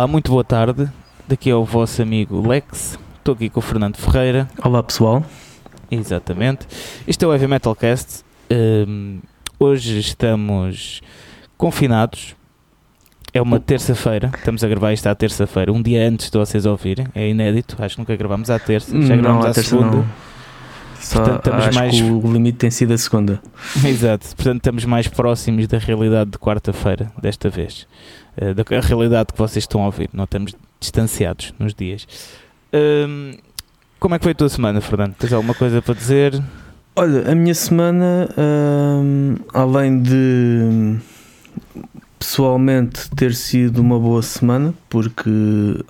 [0.00, 0.88] Olá, muito boa tarde.
[1.28, 2.98] Daqui é o vosso amigo Lex.
[3.18, 4.48] Estou aqui com o Fernando Ferreira.
[4.64, 5.22] Olá pessoal.
[5.90, 6.66] Exatamente.
[7.06, 8.24] Isto é o Heavy Metal Cast.
[8.50, 9.18] Um,
[9.58, 11.02] hoje estamos
[11.58, 12.34] confinados.
[13.34, 14.30] É uma terça-feira.
[14.38, 17.06] Estamos a gravar isto à terça-feira, um dia antes de vocês ouvirem.
[17.14, 17.76] É inédito.
[17.78, 18.98] Acho que nunca gravámos à terça.
[19.02, 19.96] Já gravámos não, à segunda.
[19.98, 20.06] Não.
[20.98, 23.40] Só Portanto, estamos mais- que o limite tem sido a segunda.
[23.84, 27.86] Exato, portanto estamos mais próximos da realidade de quarta-feira, desta vez.
[28.36, 32.06] Eh, da realidade que vocês estão a ouvir, não estamos distanciados nos dias.
[33.98, 35.14] Como é que foi a tua semana, Fernando?
[35.14, 36.42] Tens alguma coisa para dizer?
[36.96, 38.28] Olha, a minha semana,
[39.52, 40.98] além de
[42.20, 45.30] pessoalmente ter sido uma boa semana, porque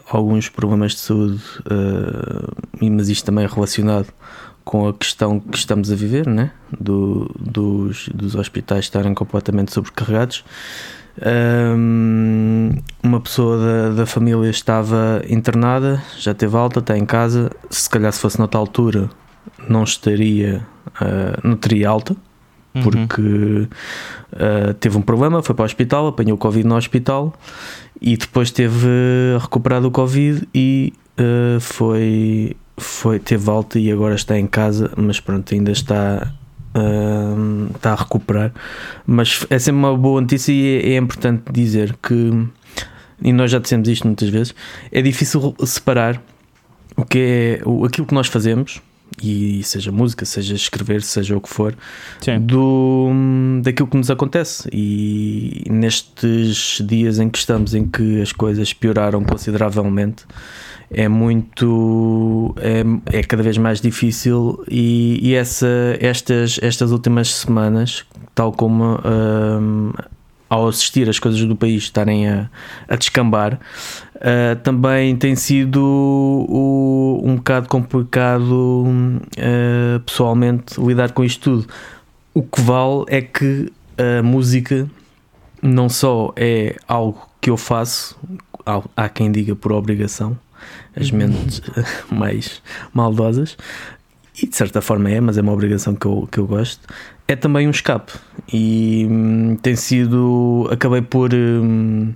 [0.08, 1.42] alguns problemas de saúde,
[2.80, 4.06] hum, mas isto também é relacionado
[4.64, 6.52] com a questão que estamos a viver, né?
[6.80, 10.44] Do, dos, dos hospitais estarem completamente sobrecarregados.
[11.18, 12.70] Hum,
[13.02, 17.50] uma pessoa da, da família estava internada, já teve alta, está em casa.
[17.68, 19.10] Se calhar, se fosse noutra altura,
[19.68, 20.66] não estaria,
[21.00, 22.16] ah, não teria alta,
[22.72, 22.82] Uhum.
[22.82, 23.68] porque
[24.32, 27.34] ah, teve um problema, foi para o hospital, apanhou o Covid no hospital
[28.00, 34.14] e depois teve ah, recuperado o Covid e ah, foi, foi, teve alta e agora
[34.14, 36.32] está em casa, mas pronto, ainda está.
[36.74, 38.52] Ah, está a recuperar,
[39.06, 42.46] mas é sempre uma boa notícia e é, é importante dizer que,
[43.22, 44.54] e nós já dissemos isto muitas vezes,
[44.92, 46.22] é difícil separar
[46.96, 48.80] o que é aquilo que nós fazemos,
[49.22, 51.74] e seja música, seja escrever, seja o que for,
[52.20, 52.40] Sim.
[52.40, 53.08] do,
[53.62, 54.68] daquilo que nos acontece.
[54.72, 60.24] E nestes dias em que estamos, em que as coisas pioraram consideravelmente,
[60.90, 62.54] é muito.
[62.58, 64.62] é, é cada vez mais difícil.
[64.68, 65.68] E, e essa,
[66.00, 68.04] estas, estas últimas semanas,
[68.34, 68.98] tal como.
[69.04, 69.92] hum,
[70.50, 72.50] ao assistir as coisas do país estarem a,
[72.88, 73.60] a descambar,
[74.20, 81.72] uh, também tem sido o- um bocado complicado uh, pessoalmente lidar com isto tudo.
[82.34, 84.88] O que vale é que a música
[85.62, 88.16] não só é algo que eu faço,
[88.96, 90.38] há- quem diga por obrigação,
[90.94, 91.60] as mentes
[92.10, 93.56] mais maldosas,
[94.42, 96.80] e de certa forma é, mas é uma obrigação que eu, que eu gosto,
[97.28, 98.12] é também um escape.
[98.52, 100.68] E hum, tem sido.
[100.70, 101.30] Acabei por.
[101.34, 102.12] hum,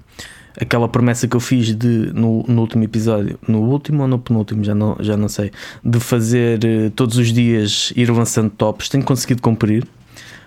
[0.61, 4.63] aquela promessa que eu fiz de, no, no último episódio, no último ou no penúltimo,
[4.65, 5.51] já não, já não sei,
[5.85, 9.87] de fazer eh, todos os dias ir lançando tops, tenho conseguido cumprir.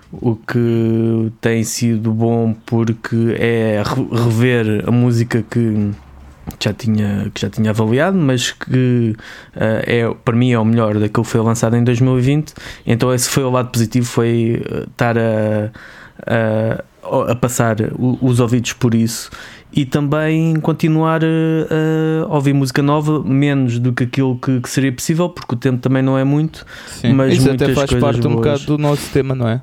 [0.10, 5.92] O que tem sido bom porque é re- rever a música que
[6.64, 9.14] já tinha, que já tinha avaliado, mas que
[9.54, 12.54] eh, é, para mim é o melhor daquilo que foi lançado em 2020.
[12.86, 15.72] Então, esse foi o lado positivo: foi eh, estar a,
[16.26, 19.30] a, a passar os ouvidos por isso
[19.78, 24.92] e também continuar eh, a, ouvir música nova, menos do que aquilo que, que seria
[24.92, 26.66] possível, porque o tempo também não é muito.
[26.88, 27.14] Sim.
[27.14, 28.36] Mas Isso até faz parte um boas.
[28.36, 29.62] bocado do nosso tema, não é?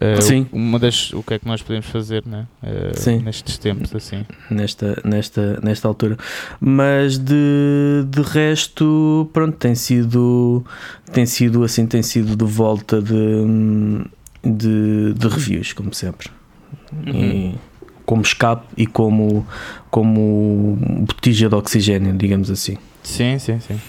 [0.00, 0.46] Eh, Sim.
[0.50, 2.46] o- Uma das, o que é que nós podemos fazer, né?
[2.94, 3.18] Sim.
[3.18, 4.24] Nestes tempos, assim.
[4.50, 6.16] nesta, nesta, nesta altura.
[6.58, 10.64] Mas de, de resto, pronto, tem sido,
[11.12, 13.14] tem sido assim, tem sido de volta de,
[14.42, 16.28] de, de reviews, como sempre.
[17.06, 17.54] E
[18.06, 19.46] como escape e como,
[19.90, 20.76] como
[21.06, 22.76] botija de oxigênio, digamos assim.
[23.02, 23.80] Sim, sim, sim.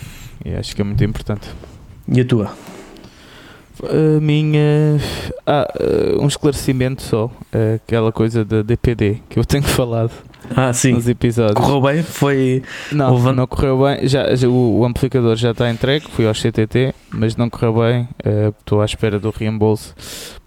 [0.43, 1.49] E acho que é muito importante.
[2.07, 2.51] E a tua?
[3.83, 4.99] A minha.
[5.45, 7.29] Ah, eh, um esclarecimento só.
[7.75, 10.11] Aquela coisa da DPD que eu tenho falado
[10.55, 10.93] Ah, sim.
[10.93, 11.55] nos episódios.
[11.59, 12.01] Correu bem?
[12.03, 12.63] Foi.
[12.91, 14.07] Não, houve- não correu bem.
[14.07, 18.07] Já, já- o, amplificador já está entregue, fui ao CTT, mas não correu bem.
[18.23, 19.93] eh, Estou à espera do reembolso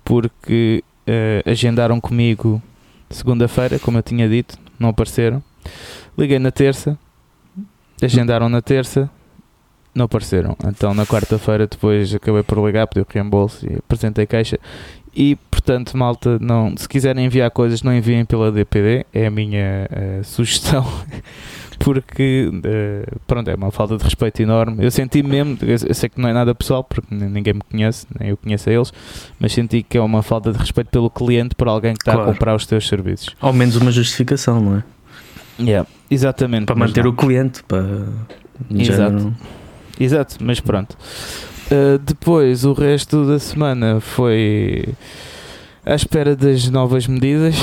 [0.04, 2.62] porque eh, agendaram comigo
[3.10, 5.42] segunda-feira, como eu tinha dito, não apareceram.
[6.16, 6.98] Liguei na terça,
[8.02, 9.10] agendaram na terça,
[9.94, 10.56] não apareceram.
[10.66, 14.58] Então na quarta-feira depois acabei por ligar, pedi o reembolso e apresentei queixa.
[15.14, 19.88] E portanto, malta, não, se quiserem enviar coisas, não enviem pela DPD, é a minha
[19.90, 20.86] eh, sugestão.
[21.78, 24.84] Porque eh, pronto, é uma falta de respeito enorme.
[24.84, 28.30] Eu senti mesmo, eu sei que não é nada pessoal, porque ninguém me conhece, nem
[28.30, 28.92] eu conheço a eles,
[29.38, 32.30] mas senti que é uma falta de respeito pelo cliente por alguém que está Claro.
[32.30, 33.34] a comprar os teus serviços.
[33.40, 35.84] Ao menos uma justificação, não é?
[36.10, 36.66] Exatamente.
[36.66, 37.10] Para manter não.
[37.10, 38.06] o cliente, para.
[38.70, 39.34] Exato.
[40.00, 40.96] Exato, mas pronto.
[41.70, 44.84] Uh, depois, o resto da semana foi
[45.88, 47.56] à espera das novas medidas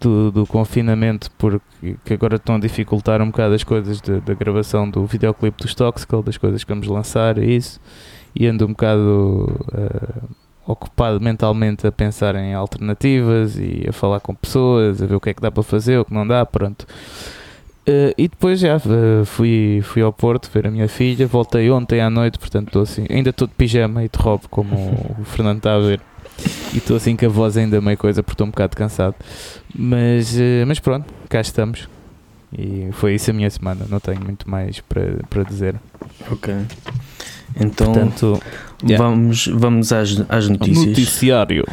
[0.00, 4.88] do, do confinamento, porque que agora estão a dificultar um bocado as coisas da gravação
[4.88, 7.80] do videoclipe dos Toxical, das coisas que vamos lançar e isso,
[8.36, 10.28] e ando um bocado uh,
[10.64, 15.30] ocupado mentalmente a pensar em alternativas e a falar com pessoas, a ver o que
[15.30, 16.86] é que dá para fazer, o que não dá, pronto.
[17.82, 22.00] Uh, e depois já uh, fui, fui ao Porto ver a minha filha, voltei ontem
[22.00, 24.76] à noite, portanto assim, ainda estou de pijama e de roupa, como
[25.18, 26.00] o Fernando está a ver.
[26.72, 29.14] E estou assim com a voz ainda meio coisa porque estou um bocado cansado.
[29.74, 31.88] Mas, uh, mas pronto, cá estamos.
[32.56, 35.76] E foi isso a minha semana, não tenho muito mais para, para dizer.
[36.30, 36.54] Ok.
[37.58, 38.42] Então Portanto,
[38.82, 39.02] yeah.
[39.02, 40.86] vamos, vamos às, às notícias.
[40.86, 41.64] Noticiário.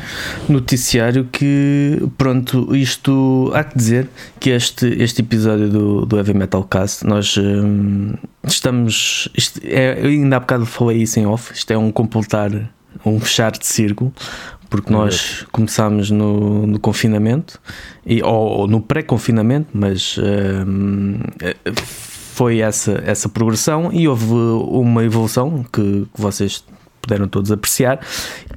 [0.47, 4.09] Noticiário que, pronto, isto há que dizer
[4.39, 8.13] que este, este episódio do, do Heavy Metal Cast, nós hum,
[8.45, 9.29] estamos.
[9.35, 12.51] Isto é, eu ainda há bocado falei isso em off, isto é um completar,
[13.05, 14.13] um fechar de círculo,
[14.69, 17.59] porque nós começámos no, no confinamento,
[18.05, 20.17] e, ou, ou no pré-confinamento, mas.
[20.17, 21.19] Hum,
[22.39, 26.63] foi essa, essa progressão e houve uma evolução que, que vocês
[27.01, 27.99] puderam todos apreciar.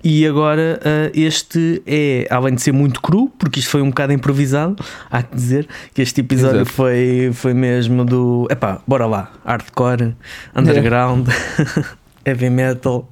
[0.04, 4.12] E agora uh, este é, além de ser muito cru, porque isto foi um bocado
[4.12, 4.76] improvisado,
[5.10, 10.14] há que dizer que este episódio foi, foi mesmo do epá, bora lá, hardcore,
[10.54, 11.26] underground,
[12.24, 13.08] heavy metal.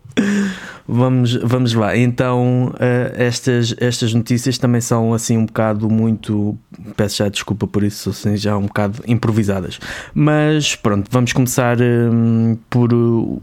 [0.93, 1.97] Vamos, vamos lá.
[1.97, 6.59] Então, uh, estas, estas notícias também são assim um bocado muito.
[6.97, 9.79] Peço já desculpa por isso, assim, já um bocado improvisadas.
[10.12, 13.41] Mas pronto, vamos começar um, por uh,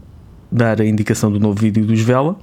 [0.52, 2.36] dar a indicação do novo vídeo dos Vela.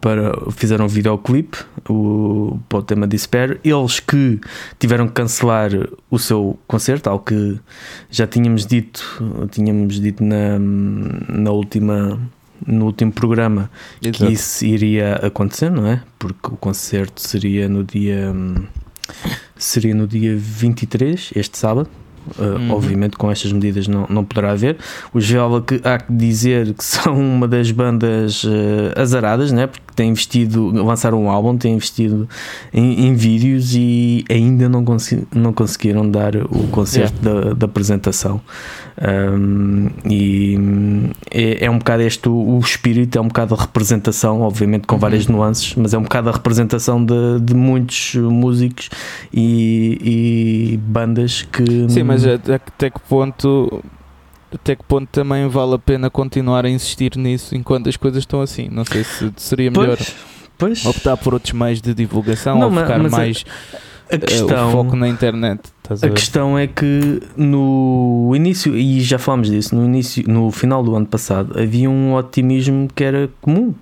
[0.00, 1.58] Para, fizeram um videoclipe
[1.88, 3.58] o, para o tema Despair.
[3.64, 4.40] Eles que
[4.78, 5.72] tiveram que cancelar
[6.08, 7.58] o seu concerto, algo que
[8.08, 9.02] já tínhamos dito,
[9.50, 12.20] tínhamos dito na, na última
[12.66, 13.70] no último programa
[14.02, 14.26] Exato.
[14.26, 16.02] que isso iria acontecer, não é?
[16.18, 18.32] Porque o concerto seria no dia
[19.56, 21.88] seria no dia 23, este sábado.
[22.38, 22.70] Uh, uhum.
[22.70, 24.78] Obviamente, com estas medidas não, não poderá haver.
[25.12, 28.48] Os Viola, que há que dizer que são uma das bandas uh,
[28.96, 29.66] azaradas, né?
[29.66, 32.28] porque têm investido, lançaram um álbum, têm investido
[32.72, 37.50] em, em vídeos e ainda não, consegui, não conseguiram dar o concerto yeah.
[37.50, 38.40] da, da, apresentação.
[39.00, 40.56] Um, e
[41.30, 44.96] é, é, um bocado este o, o, espírito, é um bocado a representação, obviamente com
[44.98, 45.36] várias uhum.
[45.36, 48.90] nuances, mas é um bocado a representação de, de muitos músicos
[49.32, 51.88] e, e bandas que.
[51.88, 53.82] Sim, mas até que ponto
[54.54, 58.40] até que ponto também vale a pena continuar a insistir nisso enquanto as coisas estão
[58.40, 58.68] assim?
[58.70, 60.14] Não sei se seria melhor pois,
[60.58, 60.86] pois.
[60.86, 63.44] optar por outros meios de divulgação não, ou ficar mais
[64.10, 65.60] a, a questão, uh, foco na internet.
[65.88, 70.82] a, a questão é que no início, e já falámos disso, no início, no final
[70.82, 73.74] do ano passado, havia um otimismo que era comum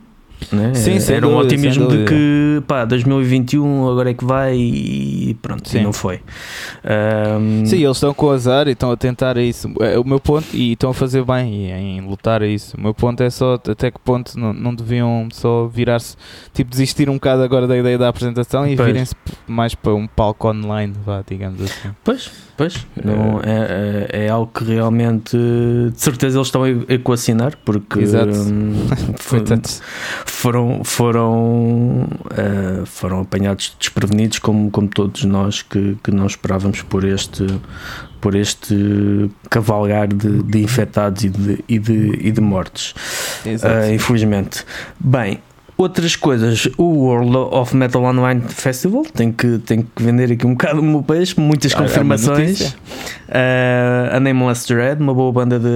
[0.52, 0.74] né?
[0.74, 5.78] Sim, Era um otimismo de que pá, 2021 agora é que vai e pronto, sim.
[5.78, 6.20] e não foi.
[6.84, 7.66] Um...
[7.66, 9.72] Sim, eles estão com azar e estão a tentar isso.
[9.80, 12.76] É, o meu ponto, e estão a fazer bem em lutar a isso.
[12.76, 16.16] O meu ponto é só até que ponto não, não deviam só virar-se,
[16.52, 19.14] tipo, desistir um bocado agora da ideia da apresentação e virem-se
[19.46, 21.90] mais para um palco online, vá, digamos assim.
[22.04, 27.56] Pois, pois, não, é, é, é algo que realmente de certeza eles estão a equacionar
[27.64, 28.32] porque Exato.
[28.52, 28.74] Um,
[29.16, 29.42] foi,
[30.32, 37.04] foram, foram, uh, foram apanhados desprevenidos, como, como todos nós que, que não esperávamos por
[37.04, 37.46] este,
[38.20, 42.94] por este cavalgar de, de infectados e de, e de, e de mortes,
[43.44, 44.64] uh, infelizmente.
[44.98, 45.38] Bem,
[45.74, 50.52] Outras coisas, o World of Metal Online Festival tem que, tem que vender aqui um
[50.52, 52.76] bocado o meu peixe, muitas confirmações.
[53.26, 55.66] É uh, a Nameless Dread, uma boa banda de,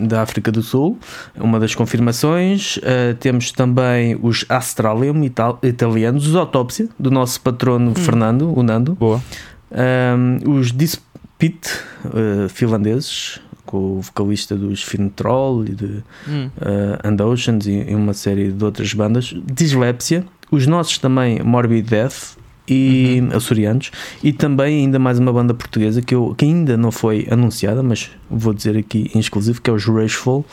[0.00, 0.98] da África do Sul,
[1.36, 2.76] uma das confirmações.
[2.78, 7.94] Uh, temos também os Astralium ital italianos, os Autópsia, do nosso patrono hum.
[7.94, 8.94] Fernando, o Nando.
[8.94, 9.22] Boa.
[9.70, 11.68] Um, os Dispit,
[12.04, 16.50] uh, finlandeses, com o vocalista dos Troll e de hum.
[16.56, 19.34] uh, And Oceans e, e, uma série de outras bandas.
[19.46, 22.39] Dislépsia, os nossos também Morbid Death,
[22.70, 23.36] e uhum.
[23.36, 23.90] açorianos
[24.22, 28.10] e também ainda mais uma banda portuguesa que, eu, que ainda não foi anunciada, mas
[28.30, 30.46] vou dizer aqui em exclusivo, que é os Rageful,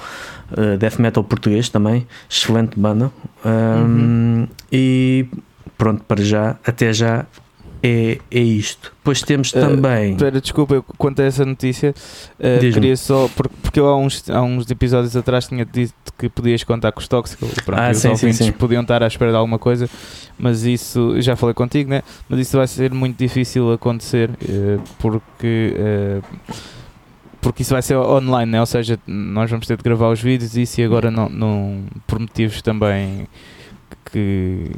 [0.51, 3.11] uh, death metal português também, excelente banda.
[3.45, 4.47] Um, uhum.
[4.71, 5.27] E
[5.77, 7.25] pronto, para já, até já
[7.83, 8.91] é, é isto.
[8.97, 10.11] Depois temos eh, também.
[10.11, 11.93] Uh, espera, desculpa, eu, quanto a essa notícia,
[12.39, 13.29] uh, queria só.
[13.35, 16.99] Porque, porque eu há uns, há uns episódios atrás tinha dito que podias contar com
[16.99, 17.53] os tóxicos.
[17.65, 18.51] Pronto, ah, os sim, ouvintes sim, sim.
[18.51, 19.89] podiam estar à espera de alguma coisa,
[20.37, 21.19] mas isso.
[21.21, 22.01] Já falei contigo, né?
[22.27, 25.75] Mas isso vai ser muito difícil acontecer uh, porque.
[27.39, 28.59] porque isso vai ser online, né?
[28.59, 31.83] ou seja, nós vamos ter de gravar os vídeos e isso e agora não, não
[32.05, 33.27] por motivos também
[34.11, 34.71] que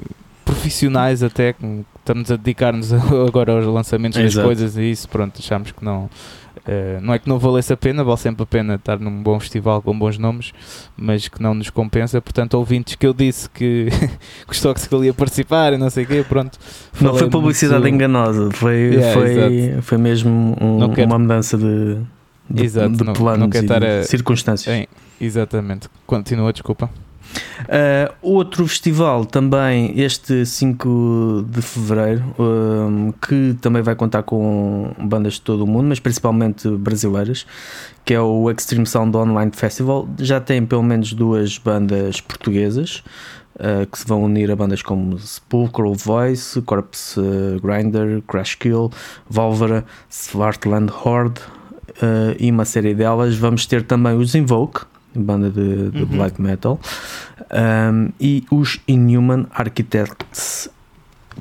[0.45, 2.91] profissionais até que estamos a dedicar-nos
[3.27, 4.47] agora aos lançamentos das Exato.
[4.47, 6.09] coisas e isso, pronto, achámos que não.
[6.67, 9.39] eh, não é que não valesse a pena, vale sempre a pena estar num bom
[9.39, 10.51] festival com bons nomes,
[10.97, 12.19] mas que não nos compensa.
[12.19, 13.87] Portanto, ouvintes que eu disse que,
[14.45, 16.57] que os Toxical ia participar e não sei o quê, pronto.
[16.99, 21.57] Não foi publicidade muito- enganosa, foi, Yeah, foi, foi mesmo um- Não quero- uma mudança
[21.57, 21.97] de,
[22.49, 24.75] de, Exato, de não- planos não quero e estar a- circunstâncias.
[24.75, 24.85] Sim,
[25.21, 25.87] exatamente.
[26.07, 26.89] Continua, desculpa.
[27.62, 32.24] Uh, outro festival também, este 5 de fevereiro,
[33.27, 37.45] que também vai contar com bandas de todo o mundo, mas principalmente brasileiras,
[38.03, 40.07] que é o Extreme Sound Online Festival.
[40.17, 43.03] Já tem pelo menos duas bandas portuguesas.
[43.55, 47.19] uh, que se vão unir a bandas como Sepulchral Voice, Corpse
[47.62, 48.89] Grinder, Crash Kill,
[49.29, 51.41] Volvera, Svartland Horde
[52.01, 53.36] uh, e uma série delas.
[53.36, 54.81] Vamos ter também os Invoke,
[55.15, 56.05] banda de, de Uhum.
[56.05, 56.79] black metal,
[57.91, 60.69] um, e os Inhuman Architects.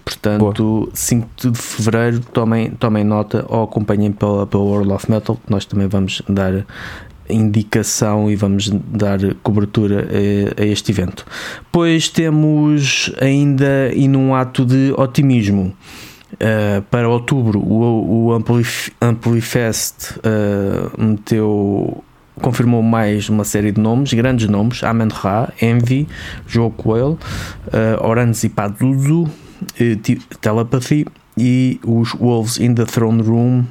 [0.04, 5.50] Portanto, 5 de fevereiro, tomem, tomem nota ou acompanhem pela, pela World of Metal, que
[5.50, 6.64] nós também vamos dar
[7.28, 10.06] indicação e vamos dar cobertura
[10.58, 11.26] a, a este evento.
[11.72, 15.74] Pois temos ainda, e num ato de otimismo,
[16.34, 22.04] Uh, para outubro, o, o Amplif Amplifest uh, meteu,
[22.38, 26.06] confirmou mais uma série de nomes, grandes nomes: Amen Ra, Envy,
[26.46, 27.18] Joe Coelho,
[27.68, 29.28] uh, Oranzi Paduzu,
[30.02, 33.64] Ti- Telepathy e os Wolves in the Throne Room.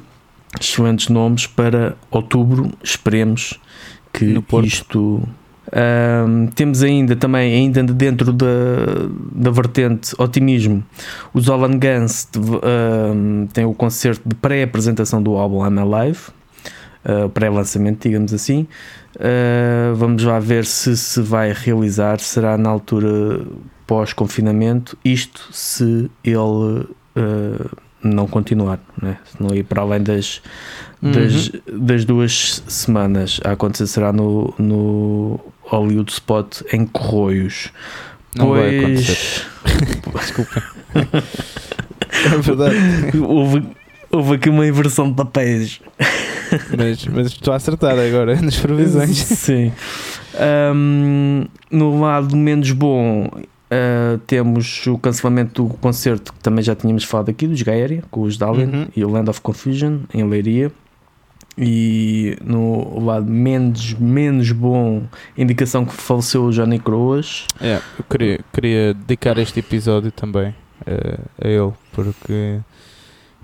[0.58, 2.70] Excelentes nomes para outubro.
[2.82, 3.58] Esperemos
[4.12, 5.22] que isto.
[5.70, 8.46] Ahm, temos ainda também, ainda dentro da,
[9.32, 10.82] da vertente otimismo,
[11.34, 12.26] os Olan Guns
[12.62, 16.20] ahm, têm o concerto de pré-apresentação do álbum I'm Alive,
[17.08, 18.66] ah, pré-lançamento, digamos assim.
[19.18, 23.40] Ah, vamos lá ver se se vai realizar, será na altura
[23.86, 26.86] pós-confinamento, isto se ele
[27.16, 29.18] ah, não continuar, né?
[29.24, 30.40] se não ir para além das,
[31.02, 37.70] das, das duas semanas a acontecer será no, no Hollywood Spot em Corroios.
[38.36, 39.46] Não vai acontecer.
[40.14, 40.62] Desculpa.
[40.94, 42.76] é verdade.
[43.18, 43.64] houve,
[44.10, 45.80] houve aqui uma inversão de papéis.
[46.76, 49.16] Mas, mas estou a acertar agora nas previsões.
[49.18, 49.72] Sim.
[50.34, 53.28] Ahm, no lado menos bom,
[53.70, 58.22] ah, temos o cancelamento do concerto que também já tínhamos falado aqui, dos Gaéria, com
[58.22, 58.86] os Darwin Uhum.
[58.96, 60.70] e o Land of Confusion em Leiria.
[61.60, 65.02] E no lado menos, menos bom,
[65.36, 67.46] indicação que faleceu o Johnny Croas.
[67.60, 70.54] É, eu queria, queria dedicar este episódio também
[70.86, 72.60] eh, a ele, porque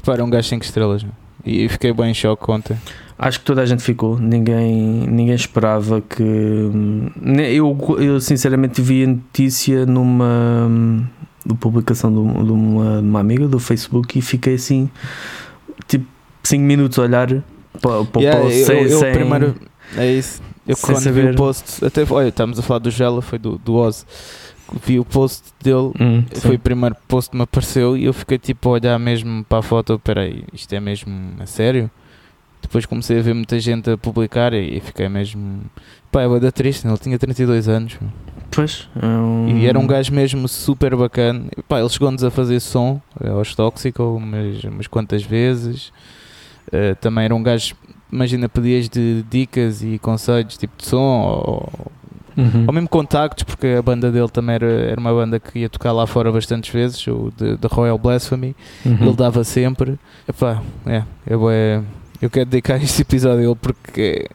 [0.04, 1.12] pá, era um gajo 5 estrelas meu.
[1.44, 2.76] E fiquei bem em choque ontem.
[3.18, 6.22] Acho que toda a gente ficou, ninguém, ninguém esperava que.
[6.22, 7.08] hum,
[7.52, 11.04] Eu, eu sinceramente vi a notícia numa hum,
[11.60, 12.52] publicação de uma, de
[13.06, 14.90] uma, amiga do Facebook e fiquei assim,
[15.86, 16.06] tipo,
[16.42, 17.28] 5 minutos a olhar
[17.80, 19.54] para, para Yeah, o post eu, sem, eu sem- primeiro,
[19.96, 20.42] é isso.
[20.66, 21.34] Eu quando vi saber.
[21.34, 24.06] o post, até olha, estamos a falar do Gela, foi do, do Oz.
[24.84, 28.38] Vi o post dele, Hum, foi o primeiro post que me apareceu e eu fiquei
[28.38, 31.90] tipo a olhar mesmo para a foto, peraí, isto é mesmo a sério?
[32.62, 35.60] Depois comecei a ver muita gente a publicar e, e fiquei mesmo.
[36.10, 37.98] Pá, é da triste, ele tinha 32 anos.
[38.50, 41.44] Pois, é um- E era um gajo mesmo super bacana.
[41.56, 45.92] E, Pá, ele chegou-nos a fazer som eh, aos Tóxico umas, umas quantas vezes.
[46.72, 47.74] Eh, também era um gajo,
[48.10, 51.68] imagina, pedias de dicas e conselhos tipo de som ou,
[52.36, 52.64] Uhum.
[52.66, 55.92] ou mesmo contactos, porque a banda dele também era, era uma banda que ia tocar
[55.92, 58.54] lá fora bastantes vezes, o de Royal Blasphemy.
[58.84, 58.98] Uhum.
[59.00, 59.98] Ele dava sempre.
[60.28, 61.82] Epá, é, eu, bué-
[62.20, 64.28] eu quero dedicar este episódio a ele porque,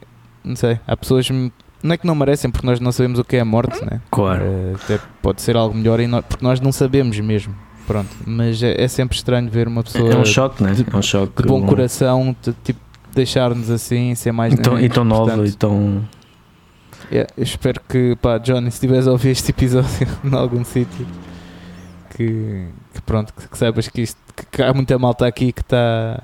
[0.44, 1.28] não sei, há pessoas
[1.82, 4.00] não é que não merecem porque nós não sabemos o que é a morte, né?
[4.10, 4.42] Claro.
[4.44, 7.54] Eh, até pode ser algo melhor e nó- porque nós não sabemos mesmo.
[7.86, 10.72] Pronto, mas é, é sempre estranho ver uma pessoa É um choque, né?
[10.72, 11.42] de- é um choque.
[11.42, 12.78] de bom coração de, tipo,
[13.14, 16.04] deixar-nos assim, ser mais E tão, e tão nova Portanto, e tão.
[17.10, 21.06] Yeah, eu espero que, pá, Johnny, se estiveres a ouvir este episódio em algum sítio,
[22.10, 25.62] que, que pronto, que, que saibas que, isto, que, que há muita malta aqui que
[25.62, 26.22] está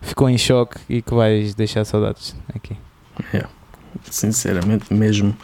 [0.00, 2.76] ficou em choque e que vais deixar saudades aqui.
[4.10, 5.36] sinceramente mesmo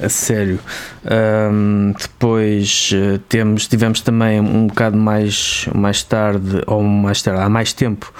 [0.00, 0.58] a sério
[1.04, 7.48] Ahm, depois eh, temos tivemos também um bocado mais mais tarde ou mais tarde há
[7.48, 8.12] mais tempo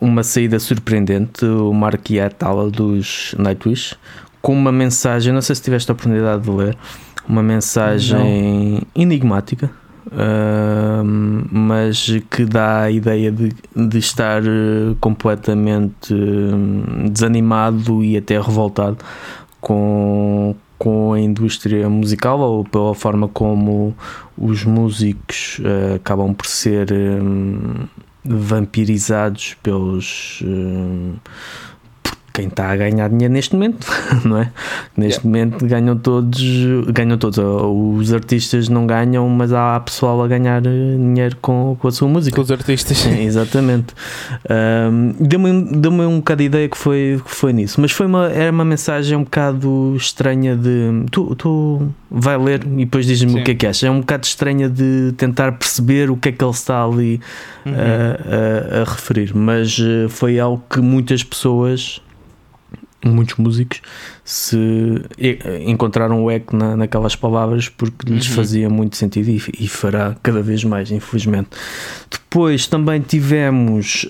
[0.00, 2.08] uma saída surpreendente o Mark
[2.72, 3.96] dos Nightwish
[4.40, 6.76] com uma mensagem não sei se tiveste a oportunidade de ler
[7.28, 9.70] uma mensagem enigmática
[10.10, 18.40] ahm, mas que dá a ideia de, de estar eh, completamente hum, desanimado e até
[18.40, 18.98] revoltado
[19.60, 23.94] com, com a indústria musical ou pela forma como
[24.36, 27.86] os músicos uh, acabam por ser um,
[28.24, 30.40] vampirizados pelos.
[30.44, 31.14] Um,
[32.38, 33.84] quem está a ganhar dinheiro neste momento,
[34.24, 34.52] não é?
[34.96, 35.50] Neste yeah.
[35.50, 36.40] momento ganham todos,
[36.92, 37.36] ganham todos.
[37.38, 42.06] Os artistas não ganham, mas há pessoal a ganhar eh, dinheiro com, com a sua
[42.06, 42.36] música.
[42.36, 43.04] Com os artistas.
[43.06, 43.92] É, exatamente.
[44.48, 48.28] Um, Deu-me deu um bocado de ideia que foi, que foi nisso, mas foi uma,
[48.28, 51.06] era uma mensagem um bocado estranha de.
[51.10, 53.82] Tu, tu vai ler e depois diz-me o que é que achas.
[53.82, 57.20] É um bocado estranha de tentar perceber o que é que ele está ali
[57.66, 57.72] uhum.
[57.74, 62.00] a, a, a referir, mas eh, foi algo que muitas pessoas
[63.04, 63.80] muitos músicos
[64.24, 64.56] se
[65.66, 68.34] encontraram o eco na, naquelas palavras porque lhes uhum.
[68.34, 71.50] fazia muito sentido e, e, fará cada vez mais, infelizmente.
[72.10, 74.06] Depois também tivemos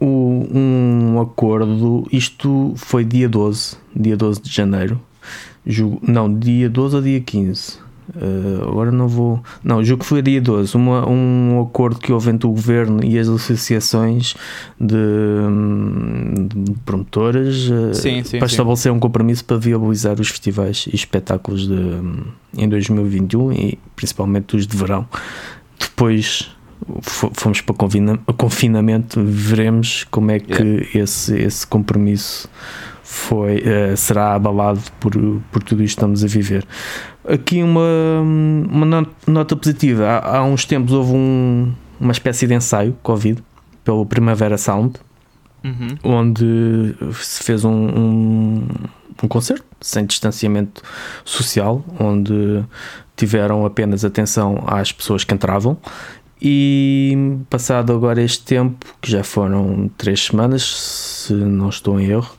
[0.00, 0.48] um,
[1.10, 5.00] um acordo, isto foi dia 12, dia 12 de janeiro,
[6.02, 9.42] não, dia 12 a dia 15 Uh, agora não vou.
[9.62, 10.74] Não, julgo que foi dia 12.
[10.76, 14.34] Uma, um acordo que houve entre o governo e as associações
[14.80, 14.96] de,
[16.54, 18.54] de promotoras uh, sim, sim, para sim.
[18.54, 22.00] estabelecer um compromisso para viabilizar os festivais e espetáculos de,
[22.56, 25.06] em 2021 e principalmente os de verão.
[25.78, 26.50] Depois
[27.02, 30.86] fomos para confinamento, veremos como é que yeah.
[30.94, 32.48] esse, esse compromisso
[33.10, 35.12] foi, uh, será abalado por,
[35.50, 36.66] por tudo isto que estamos a viver.
[37.26, 40.04] Aqui uma, uma nota positiva.
[40.06, 43.42] Há, há uns tempos houve um, uma espécie de ensaio Covid
[43.82, 45.00] pelo Primavera Sound,
[45.64, 45.96] uhum.
[46.04, 48.68] onde se fez um, um,
[49.22, 50.82] um concerto sem distanciamento
[51.24, 52.62] social, onde
[53.16, 55.78] tiveram apenas atenção às pessoas que entravam
[56.40, 62.32] e passado agora este tempo, que já foram três semanas, se não estou em erro,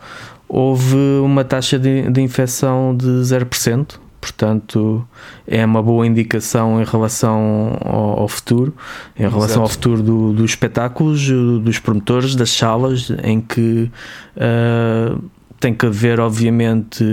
[0.50, 5.08] houve uma taxa de, de infecção de 0%, portanto
[5.48, 8.74] é uma boa indicação em relação ao, ao futuro,
[9.18, 9.62] em relação Exato.
[9.62, 11.30] ao futuro do, dos espetáculos,
[11.62, 13.90] dos promotores, das salas, em que
[14.36, 15.22] uh,
[15.60, 17.06] tem que haver, obviamente,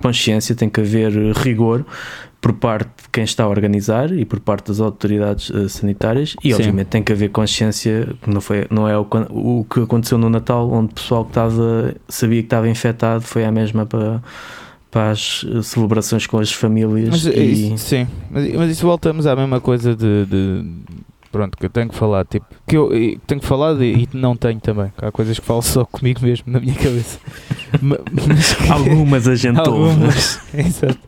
[0.00, 1.84] consciência, tem que haver rigor
[2.40, 6.54] por parte quem está a organizar e por parte das autoridades uh, sanitárias e Sim.
[6.54, 10.30] obviamente tem que haver consciência que não, foi, não é o, o que aconteceu no
[10.30, 14.22] Natal onde o pessoal que estava sabia que estava infectado foi a mesma para
[14.90, 17.08] para as eh, celebrações com as famílias.
[17.08, 17.74] Mas, e...
[17.74, 20.64] isso, sim, mas, mas, isso voltamos à mesma coisa de, de,
[21.30, 22.90] Pronto, que eu tenho que falar, tipo, que eu
[23.24, 24.92] tenho que falar e, e não tenho também.
[24.98, 27.20] Há coisas que falo só comigo mesmo na minha cabeça.
[27.80, 30.98] mas, que, algumas a gente algumas, Exato.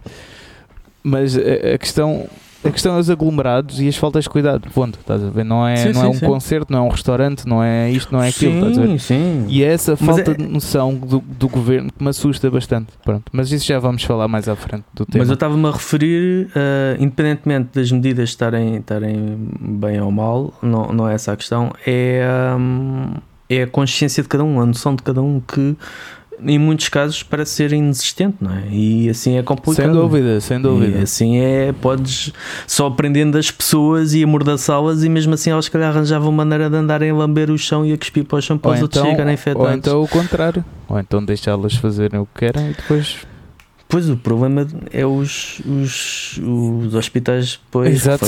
[1.02, 2.28] Mas a, a questão
[2.64, 4.70] a questão é os aglomerados e as faltas de cuidado.
[4.70, 5.44] Ponto, estás a ver?
[5.44, 6.26] Não é, sim, não é sim, é um sim.
[6.26, 8.68] concerto, não é um restaurante, não é isto, não é aquilo.
[8.68, 9.00] Estás a ver?
[9.00, 9.46] Sim.
[9.48, 10.34] E é essa falta é...
[10.34, 12.92] de noção do, do governo que me assusta bastante.
[13.04, 15.22] Pronto, mas isso já vamos falar mais à frente do tema.
[15.22, 20.92] Mas eu estava-me a referir, uh, independentemente das medidas estarem, estarem bem ou mal, não,
[20.92, 22.24] não é essa a questão, é,
[22.56, 23.14] um,
[23.50, 25.76] é a consciência de cada um, a noção de cada um que
[26.44, 28.64] em muitos casos parece ser inexistente, não é?
[28.70, 29.86] E assim é complicado.
[29.86, 30.98] Sem dúvida, sem dúvida.
[30.98, 32.32] E assim é, podes
[32.66, 36.76] só aprendendo das pessoas e amordaçá-las e mesmo assim elas, se calhar, arranjavam maneira de
[36.76, 39.02] andarem a lamber o chão e a cuspir para o chão para ou os então,
[39.02, 39.70] outros chegarem infectados.
[39.70, 40.64] Ou então o contrário.
[40.88, 43.18] Ou então deixá-las fazerem o que querem e depois.
[43.88, 48.24] Pois o problema é os, os, os hospitais depois Exato.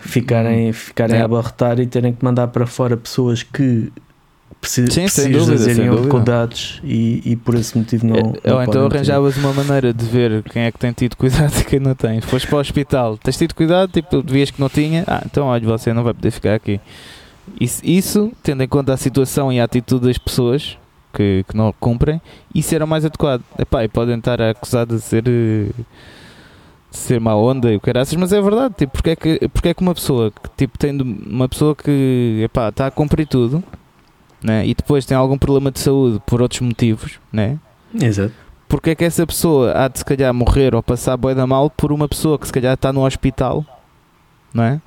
[0.00, 1.22] ficarem, ficarem é.
[1.22, 3.92] a abarrotar e terem que mandar para fora pessoas que
[4.60, 8.16] precis, Sim, precisas dúvida, com dados e, e por esse motivo não.
[8.16, 11.52] É, não ou então arranjavas uma maneira de ver quem é que tem tido cuidado
[11.60, 12.20] e quem não tem.
[12.20, 15.64] Foste para o hospital, tens tido cuidado, tipo, devias que não tinha, ah, então olha,
[15.64, 16.80] você não vai poder ficar aqui.
[17.60, 20.78] Isso, isso tendo em conta a situação e a atitude das pessoas
[21.12, 22.20] que, que não cumprem,
[22.54, 23.42] isso era o mais adequado.
[23.58, 25.22] Epá, e podem estar acusados de ser.
[25.22, 25.70] De
[26.90, 29.74] ser má onda e o caraças, mas é verdade, tipo, porque é que, porque é
[29.74, 33.64] que uma pessoa que tipo, tem uma pessoa que epá, está a cumprir tudo
[34.42, 34.66] né?
[34.66, 37.58] e depois tem algum problema de saúde por outros motivos, né?
[37.94, 38.32] Exato.
[38.68, 41.68] Porque é que essa pessoa há de se calhar morrer ou passar boi da mal
[41.68, 43.64] por uma pessoa que se calhar está no hospital,
[44.52, 44.80] não é?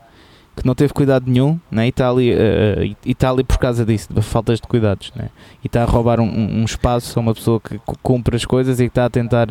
[0.55, 1.85] Que não teve cuidado nenhum né?
[1.85, 5.29] e, está ali, uh, e está ali por causa disso, de faltas de cuidados, né?
[5.63, 8.83] e está a roubar um, um, espaço a uma pessoa que cumpre as coisas e
[8.83, 9.47] que está a tentar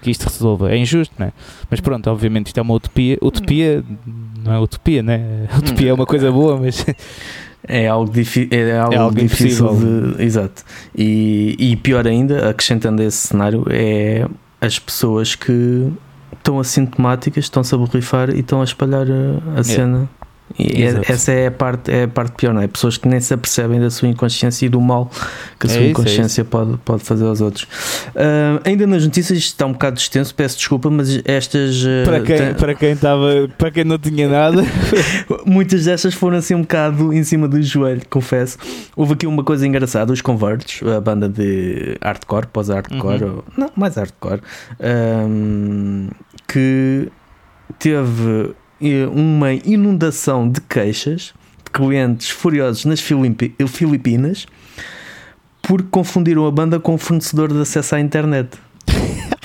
[0.00, 0.72] que isto resolva.
[0.72, 1.32] É injusto, né?
[1.70, 3.18] mas pronto, obviamente isto é uma utopia.
[3.22, 3.84] Utopia
[4.42, 5.46] não é utopia, né?
[5.58, 6.84] Utopia é uma coisa boa, mas
[7.68, 8.12] é algo,
[8.50, 10.22] é algo, é algo difícil de.
[10.22, 10.64] Exato.
[10.94, 14.26] E, e pior ainda, acrescentando esse cenário, é
[14.60, 15.92] as pessoas que
[16.32, 20.08] estão assintomáticas, estão-se a borrifar e estão a espalhar a, a cena.
[20.58, 22.68] E é, essa é a, parte, é a parte pior, não é?
[22.68, 25.10] Pessoas que nem se apercebem da sua inconsciência e do mal
[25.58, 27.64] que a é sua isso, é inconsciência é pode, pode fazer aos outros.
[27.64, 31.82] Uh, ainda nas notícias, isto está um bocado extenso, peço desculpa, mas estas.
[31.82, 32.54] Uh, para, quem, tem...
[32.54, 33.48] para quem estava.
[33.58, 34.62] Para quem não tinha nada.
[35.44, 38.56] muitas destas foram assim um bocado em cima do joelho, confesso.
[38.94, 43.42] Houve aqui uma coisa engraçada: os Converts, a banda de hardcore, pós-hardcore, uhum.
[43.56, 44.40] não, mais hardcore,
[45.28, 46.08] um,
[46.46, 47.08] que
[47.78, 48.54] teve
[49.12, 51.34] uma inundação de queixas
[51.64, 54.46] de clientes furiosos nas Filipinas
[55.66, 58.56] porque confundiram a banda com o fornecedor de acesso à internet.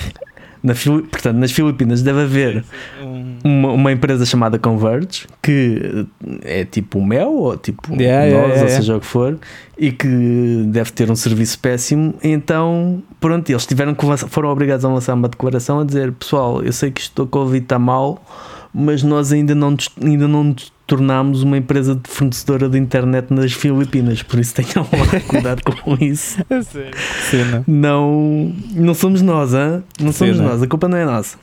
[0.62, 2.64] Na, portanto, nas Filipinas deve haver
[3.42, 6.06] uma, uma, empresa chamada Converge que
[6.40, 9.38] é tipo o Mel ou tipo yeah, nós, yeah, yeah, ou seja o que for,
[9.76, 12.14] e que deve ter um serviço péssimo.
[12.22, 16.72] Então, pronto, eles tiveram que foram obrigados a lançar uma declaração a dizer: Pessoal, eu
[16.72, 18.22] sei que isto do Covid está mal
[18.72, 23.52] mas nós ainda não, ainda não nos tornámos uma empresa de fornecedora de internet nas
[23.52, 26.38] Filipinas, por isso tenham lá cuidado com isso.
[27.30, 27.64] Cena.
[27.66, 29.82] Não, não somos nós, hein?
[30.00, 30.48] não somos Cena.
[30.50, 31.36] nós, a culpa não é nossa.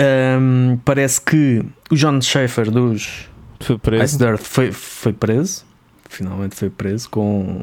[0.00, 3.28] Um, parece que o John Schaefer dos
[3.60, 4.04] foi preso.
[4.04, 5.64] Ice Dirt foi, foi preso
[6.12, 7.62] finalmente foi preso com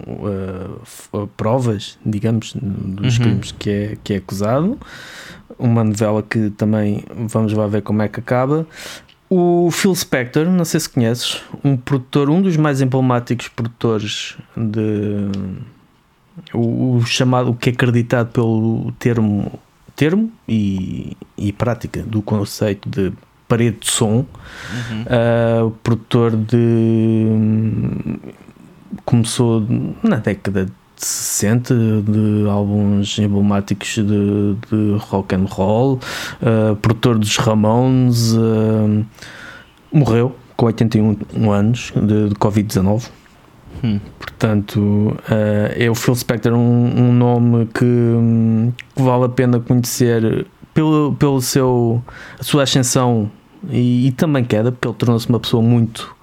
[1.14, 3.24] uh, provas, digamos, dos uhum.
[3.24, 4.78] crimes que é, que é acusado
[5.58, 8.66] uma novela que também vamos lá ver como é que acaba.
[9.30, 15.30] O Phil Spector, não sei se conheces, um produtor, um dos mais emblemáticos produtores de
[16.54, 19.60] o, o chamado, o que é acreditado pelo termo,
[19.96, 23.14] termo e, e prática do conceito de
[23.50, 25.66] parede de som, uhum.
[25.66, 27.28] uh, produtor de
[29.06, 29.66] começou
[30.04, 36.00] na década 60 de álbuns emblemáticos de, de rock and roll,
[36.42, 39.06] uh, produtor dos Ramones, uh,
[39.92, 43.10] morreu com 81 anos de, de Covid-19.
[43.82, 44.00] Hum.
[44.20, 47.86] Portanto, uh, é o Phil Spector um, um nome que,
[48.94, 52.04] que, vale a pena conhecer pelo, pelo seu,
[52.38, 53.32] a sua ascensão
[53.68, 56.16] e, e também queda, porque ele tornou-se uma pessoa muito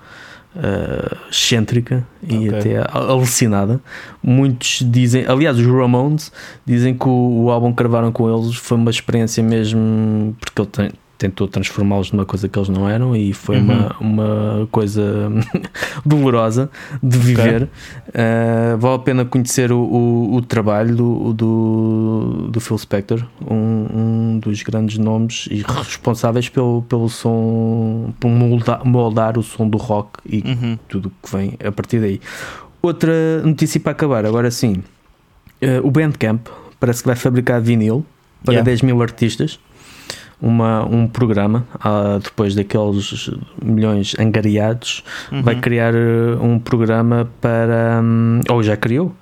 [0.56, 2.76] uh, excêntrica e okay.
[2.78, 3.80] até alucinada.
[4.22, 6.32] Muitos dizem, aliás, os Ramones
[6.64, 10.68] dizem que o, o álbum que gravaram com eles foi uma experiência mesmo, porque ele
[10.68, 13.64] tem, tentou transformá-los numa coisa que eles não eram e foi uhum.
[13.64, 15.30] uma, uma coisa
[16.04, 16.70] dolorosa
[17.02, 17.68] de viver.
[18.08, 18.22] Okay.
[18.22, 23.54] Uh, vale a pena conhecer o, o, o trabalho do, do, do, Phil Spector, um,
[23.54, 29.78] um, dos grandes nomes e responsáveis pelo, pelo som, por moldar, moldar o som do
[29.78, 30.78] rock e uhum.
[30.88, 32.20] tudo que vem a partir daí.
[32.82, 34.82] Outra notícia para acabar, agora sim,
[35.62, 36.46] uh, o Bandcamp
[36.78, 38.04] parece que vai fabricar vinil
[38.44, 38.64] para yeah.
[38.64, 39.58] 10 mil artistas
[40.40, 43.30] uma, um programa, uh, depois daqueles
[43.62, 45.42] milhões angariados, uhum.
[45.42, 49.14] vai criar uh, um programa para, um, ou já criou,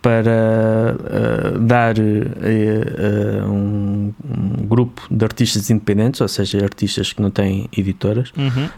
[0.00, 7.30] para uh, dar uh, um, um, grupo de artistas independentes, ou seja, artistas que não
[7.30, 8.68] têm editoras, uhum.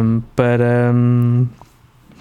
[0.00, 1.46] um, para, hum,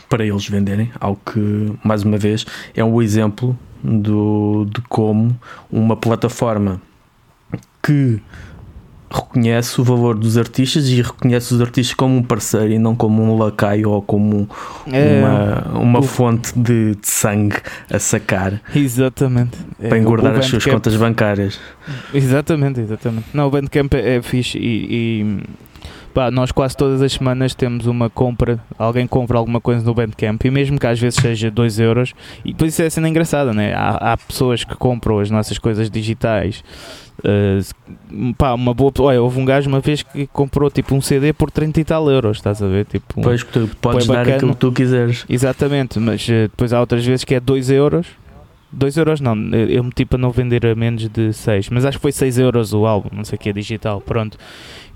[0.08, 0.92] para eles venderem.
[1.00, 2.46] Algo que, mais uma vez,
[2.76, 5.36] é um exemplo do, de como
[5.72, 6.80] uma plataforma
[7.82, 8.22] que
[9.12, 13.22] reconhece o valor dos artistas e reconhece os artistas como um parceiro e não como
[13.22, 14.50] um lacaio ou como
[14.92, 16.04] é, uma, uma o...
[16.04, 17.58] fonte de, de, sangue
[17.92, 18.62] a sacar.
[18.74, 19.58] Exatamente.
[19.78, 21.60] Para engordar as suas contas bancárias.
[22.14, 23.26] Exatamente, exatamente.
[23.34, 25.44] Não, o Bandcamp é, é fixe e, e
[26.14, 30.44] pá, nós quase todas as semanas temos uma compra, alguém compra alguma coisa no Bandcamp
[30.44, 32.14] e mesmo que às vezes seja 2 euros,
[32.46, 33.74] e depois isso é sendo engraçado, né?
[33.74, 36.64] Há, há pessoas que compram as nossas coisas digitais
[37.22, 38.92] Uh, pá, uma boa.
[39.00, 42.10] Olha, houve um gajo uma vez que comprou tipo um CD por 30 e tal
[42.10, 42.86] euros, estás a ver?
[42.86, 44.36] Tipo, pois que tu podes dar bacana.
[44.38, 45.26] aquilo que tu quiseres.
[45.30, 48.08] Exatamente, mas uh, depois há outras vezes que é 2 euros.
[48.74, 52.02] 2 euros não, eu meti para não vender a menos de 6, mas acho que
[52.02, 54.38] foi 6 euros o álbum, não sei o que é digital, pronto.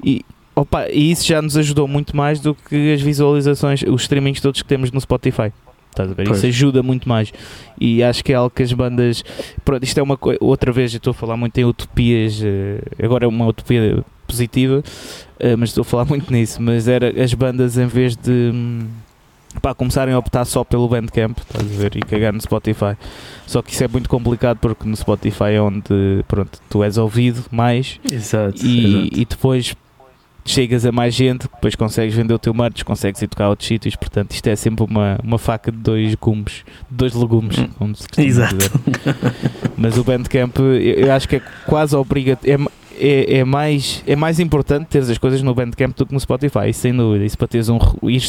[0.02, 0.24] E,
[0.56, 4.62] opa, e isso já nos ajudou muito mais do que as visualizações, os streamings todos
[4.62, 5.52] que temos no Spotify.
[5.96, 6.30] Estás a ver?
[6.30, 7.34] Isso ajuda muito mais.
[7.80, 9.24] E acho que é algo que as bandas.
[9.64, 10.38] Pronto, isto é uma coisa.
[10.42, 12.42] Outra vez eu estou a falar muito em utopias.
[12.42, 16.62] Uh, agora é uma utopia positiva, uh, mas estou a falar muito nisso.
[16.62, 18.52] Mas era as bandas em vez de.
[18.54, 18.88] Um,
[19.62, 22.98] pá, começarem a optar só pelo Bandcamp, estás a ver, e cagar no Spotify.
[23.48, 27.46] Só que isso é muito complicado porque no Spotify é onde, pronto, tu és ouvido
[27.50, 29.20] mais exato, e, exato.
[29.22, 29.76] e depois
[30.46, 33.68] chegas a mais gente, depois consegues vender o teu merch, consegues ir tocar a outros
[33.68, 37.96] sítios, portanto isto é sempre uma, uma faca de dois gumes, de dois legumes, como
[37.96, 38.56] se Exato.
[38.56, 38.72] Dizer.
[39.76, 44.40] Mas o Bandcamp eu acho que é quase obrigatório, é, é, é, mais, é mais
[44.40, 47.26] importante teres as coisas no Bandcamp do que no Spotify, sem dúvida.
[47.26, 47.80] Isso para teres um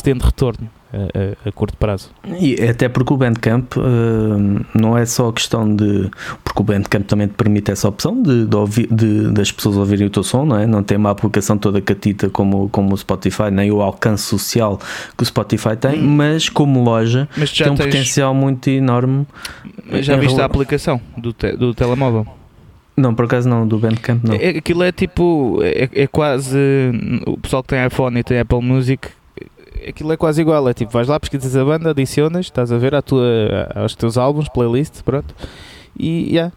[0.03, 2.11] tendo retorno a, a, a, curto prazo.
[2.39, 6.11] E até porque o Bandcamp uh, não é só a questão de.
[6.45, 10.07] Porque o Bandcamp também te permite essa opção de, de, ouvir, de das pessoas ouvirem
[10.07, 10.67] o teu som, não é?
[10.67, 14.79] Não tem uma aplicação toda catita como, como o Spotify, nem o alcance social
[15.17, 16.17] que o Spotify tem, hum.
[16.17, 17.87] mas como loja mas tem um tens...
[17.87, 19.27] potencial muito enorme.
[19.91, 22.27] Mas já viste a aplicação do, te, do telemóvel?
[22.97, 24.35] Não, por acaso não, do Bandcamp não.
[24.35, 26.59] É, aquilo é tipo, é, é, quase,
[27.27, 29.09] o pessoal que tem iPhone e tem Apple Music,
[29.87, 32.95] aquilo é quase igual, é tipo, vais lá, pesquisas a banda, adicionas, estás a ver
[32.95, 35.35] a tua, aos teus álbuns, playlist, pronto,
[35.99, 36.53] e yeah,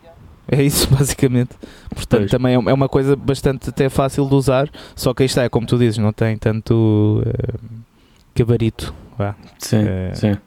[0.48, 1.52] é isso basicamente.
[1.94, 2.32] Portanto, pois.
[2.32, 5.50] também é, é uma coisa bastante até fácil de usar, só que aí está, é
[5.50, 7.60] como tu dizes, não tem tanto uh,
[8.34, 8.94] gabarito.
[9.18, 9.36] Vá.
[9.58, 10.38] Sim, uh, sim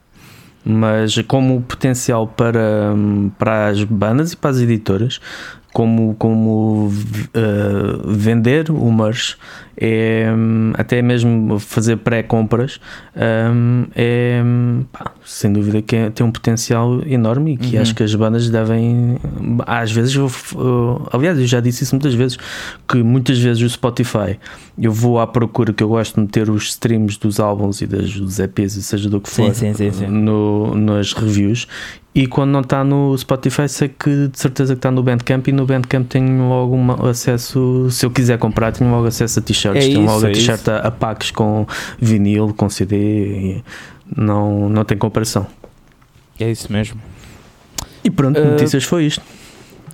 [0.65, 2.95] mas como potencial para,
[3.39, 5.21] para as bandas e para as editoras,
[5.73, 6.93] como, como uh,
[8.05, 9.39] vender merch,
[9.77, 10.27] é,
[10.75, 12.81] até mesmo fazer pré-compras,
[13.17, 14.43] um, é,
[14.91, 17.83] pá, sem dúvida que é, tem um potencial enorme e que uhum.
[17.83, 19.19] acho que as bandas devem,
[19.67, 20.31] às vezes, eu,
[21.13, 22.39] aliás, eu já disse isso muitas vezes,
[22.89, 24.39] que muitas vezes o Spotify
[24.79, 28.13] eu vou à procura que eu gosto de meter os streams dos álbuns e das,
[28.13, 31.67] dos EPs e seja do que for sim, sim, sim, no, nas reviews
[32.15, 35.53] e quando não está no Spotify, sei que de certeza que está no Bandcamp e
[35.53, 39.85] no Bandcamp tenho logo um acesso, se eu quiser comprar, tenho logo acesso a t-shirts,
[39.85, 41.67] é isso, logo é a t-shirt a, a packs com
[41.99, 43.63] vinil, com CD,
[44.17, 45.47] não, não tem comparação.
[46.39, 47.01] É isso mesmo.
[48.05, 49.23] E pronto, uh, notícias foi isto.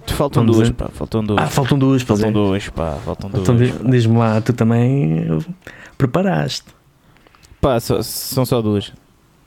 [0.06, 1.42] Faltam Vamos duas, pá, faltam duas.
[1.42, 3.70] Ah, faltam duas, faltam duas, pá, faltam então duas.
[3.70, 5.26] Então diz-me lá, tu também
[5.98, 6.64] preparaste.
[7.60, 8.92] Pá, só, são só duas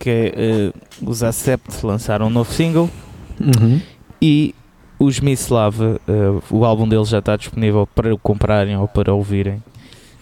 [0.01, 0.71] que é
[1.05, 2.89] uh, os Accept lançaram um novo single
[3.39, 3.79] uhum.
[4.19, 4.55] e
[4.97, 5.97] os Mislav, uh,
[6.49, 9.63] o álbum deles já está disponível para comprarem ou para ouvirem.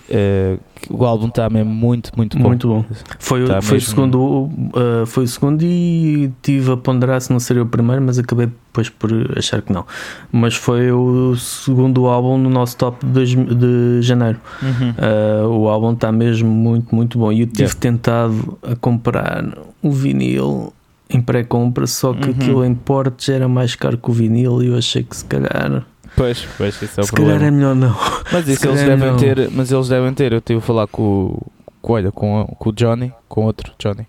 [0.09, 2.47] Uh, o álbum está mesmo muito, muito bom.
[2.47, 2.85] Muito bom.
[3.19, 3.87] Foi, tá foi, mesmo...
[3.87, 8.01] o segundo, uh, foi o segundo e tive a ponderar se não seria o primeiro,
[8.01, 9.85] mas acabei depois por achar que não.
[10.31, 14.39] Mas foi o segundo álbum no nosso top de, de janeiro.
[14.63, 14.89] Uhum.
[14.89, 17.31] Uh, o álbum está mesmo muito, muito bom.
[17.31, 17.79] E eu tive yeah.
[17.79, 19.45] tentado a comprar
[19.81, 20.73] o vinil
[21.09, 22.35] em pré-compra, só que uhum.
[22.35, 25.83] aquilo em portes era mais caro que o vinil e eu achei que se calhar
[26.19, 27.39] Pois, pois, isso é o Se problema.
[27.39, 27.95] calhar é melhor não.
[28.29, 29.15] Mas isso eles devem não.
[29.15, 30.33] ter, mas eles devem ter.
[30.33, 31.39] Eu estive a falar com,
[31.81, 34.05] com, olha, com, com o Johnny, com outro Johnny.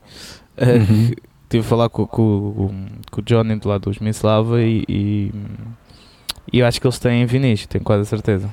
[0.56, 1.10] Eh, uhum.
[1.44, 2.78] Estive a falar com, com,
[3.12, 5.32] com o Johnny do lado dos Mislava e, e,
[6.52, 8.50] e eu acho que eles têm vinis, tenho quase a certeza.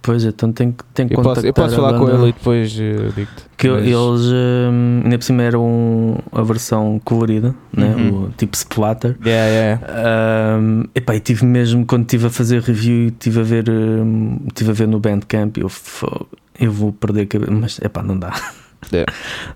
[0.00, 3.12] Pois, então tem que tem eu posso, eu posso falar com ele e depois uh,
[3.14, 3.44] digo-te.
[3.56, 3.82] Que mas...
[3.82, 7.94] eles, um, ainda por cima, eram a versão colorida, né?
[7.96, 8.24] Uhum.
[8.24, 9.16] o tipo splatter.
[9.24, 10.58] Yeah, yeah.
[10.60, 14.38] Um, epá, e tive mesmo, quando estive a fazer review e estive a ver, um,
[14.54, 15.70] tive a ver no Bandcamp, eu,
[16.60, 18.32] eu vou perder a cabeça, mas epá, não dá.
[18.94, 19.04] É.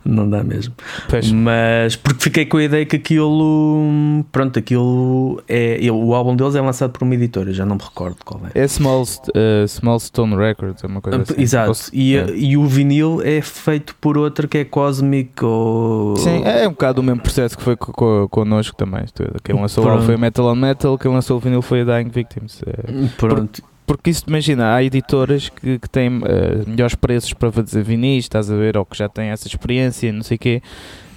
[0.05, 0.74] Não dá mesmo.
[1.09, 1.31] Pois.
[1.31, 4.24] Mas porque fiquei com a ideia que aquilo.
[4.33, 5.79] Pronto, aquilo é.
[5.90, 8.62] O álbum deles é lançado por uma editora, já não me recordo qual é.
[8.62, 11.40] É Small, uh, Small Stone Records, é uma coisa assim.
[11.40, 11.72] Exato.
[11.92, 12.27] E, é.
[12.35, 16.16] e o vinil é feito por outra que é Cosmic ou.
[16.16, 19.05] Sim, é um bocado o mesmo processo que foi connosco também.
[19.44, 22.09] Quem lançou o álbum foi Metal on Metal, quem lançou o vinil foi a Dying
[22.09, 22.62] Victims.
[22.66, 23.09] É.
[23.16, 23.62] Pronto.
[23.62, 26.20] Por, porque isso, imagina, há editoras que, que têm uh,
[26.66, 30.22] melhores preços para fazer vinis, estás a ver, ou que já têm essa experiência, não
[30.22, 30.62] sei o quê.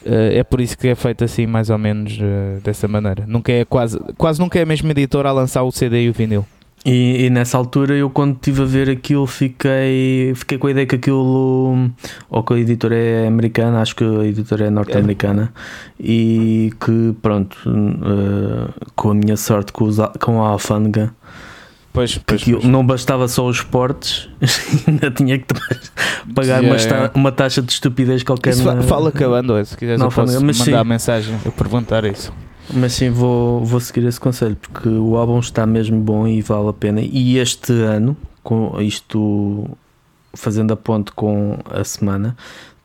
[0.06, 3.26] Uh, é por isso que é feito assim, mais ou menos uh, dessa maneira.
[3.28, 6.14] Nunca é quase, quase nunca é a mesma editora a lançar o CD e o
[6.14, 6.46] vinil.
[6.86, 10.88] E, e, nessa altura eu quando estive a ver aquilo fiquei, fiquei com a ideia
[10.88, 11.92] que aquilo
[12.28, 15.54] ou que a editora é americana, acho que a editora é norte-americana
[16.00, 16.04] é.
[16.04, 21.14] e que pronto, uh, com a minha sorte com, os, com a alfândega
[21.94, 22.64] Pois, pois, pois.
[22.64, 24.30] não bastava só os esportes,
[24.88, 25.46] ainda tinha que
[26.34, 27.12] pagar yeah, uma, yeah.
[27.14, 28.52] uma, taxa de estupidez qualquer.
[28.52, 30.90] Isso na, fala acabando, se quiseres não, eu posso mas mandar sim.
[30.90, 32.32] mensagem a perguntar isso.
[32.74, 36.70] Mas sim, vou, vou seguir esse conselho porque o álbum está mesmo bom e vale
[36.70, 37.02] a pena.
[37.02, 39.70] E este ano, com isto
[40.34, 42.38] fazendo a ponte com a semana,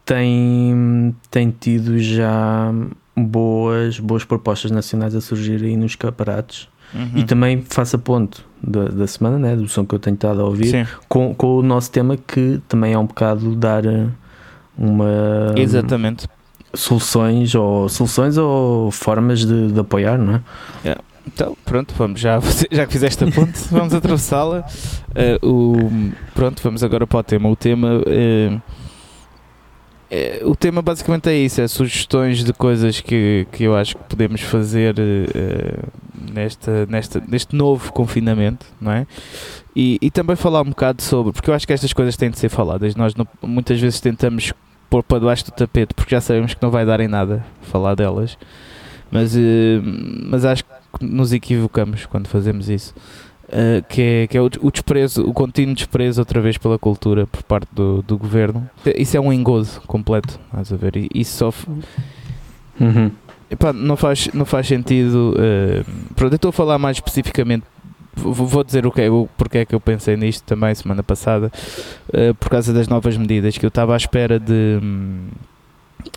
[0.05, 2.73] tem, tem tido já
[3.17, 7.11] boas, boas propostas nacionais a surgir aí nos caparatos Uhum.
[7.17, 10.41] E também faço a ponto da, da semana, né, do som que eu tenho estado
[10.41, 14.07] a ouvir, com, com o nosso tema que também é um bocado dar eh,
[14.79, 15.53] uma.
[15.57, 16.29] Exatamente.
[16.75, 20.43] Soluções ou, soluções ou formas de, de apoiar, não é?
[20.85, 21.03] Yeah.
[21.27, 22.39] Então, pronto, vamos, já,
[22.71, 24.65] já que fizeste a ponte, vamos atravessá-la.
[25.43, 27.49] Uh, o, pronto, vamos agora para o tema.
[27.49, 28.63] O tema uh,
[30.11, 34.05] é, o tema basicamente é isso, é sugestões de coisas que, que eu acho que
[34.05, 39.07] podemos fazer uh, nesta, nesta, neste novo confinamento, não é?
[39.75, 42.39] E, e também falar um bocado sobre, porque eu acho que estas coisas têm de
[42.39, 44.53] ser faladas, nós não, muitas vezes tentamos
[44.89, 47.97] pôr para debaixo do tapete porque já sabemos que não vai dar em nada falar
[47.97, 48.39] delas,
[49.11, 49.41] mas, uh,
[50.29, 52.95] mas acho que nos equivocamos quando fazemos isso.
[53.47, 57.29] Uh, que é, que é o, o, desprezo, o contínuo desprezo outra vez pela cultura
[57.29, 58.69] por parte do, do governo.
[58.97, 60.97] Isso é um engodo completo, estás a ver?
[60.97, 61.53] E isso só.
[62.81, 63.11] Uhum.
[63.49, 65.35] Epá, não, faz, não faz sentido.
[65.37, 67.65] Uh, pronto, eu estou a falar mais especificamente.
[68.17, 71.53] Vou dizer o que é, o, porque é que eu pensei nisto também semana passada,
[72.09, 74.81] uh, por causa das novas medidas que eu estava à espera de.
[74.81, 75.35] Eh,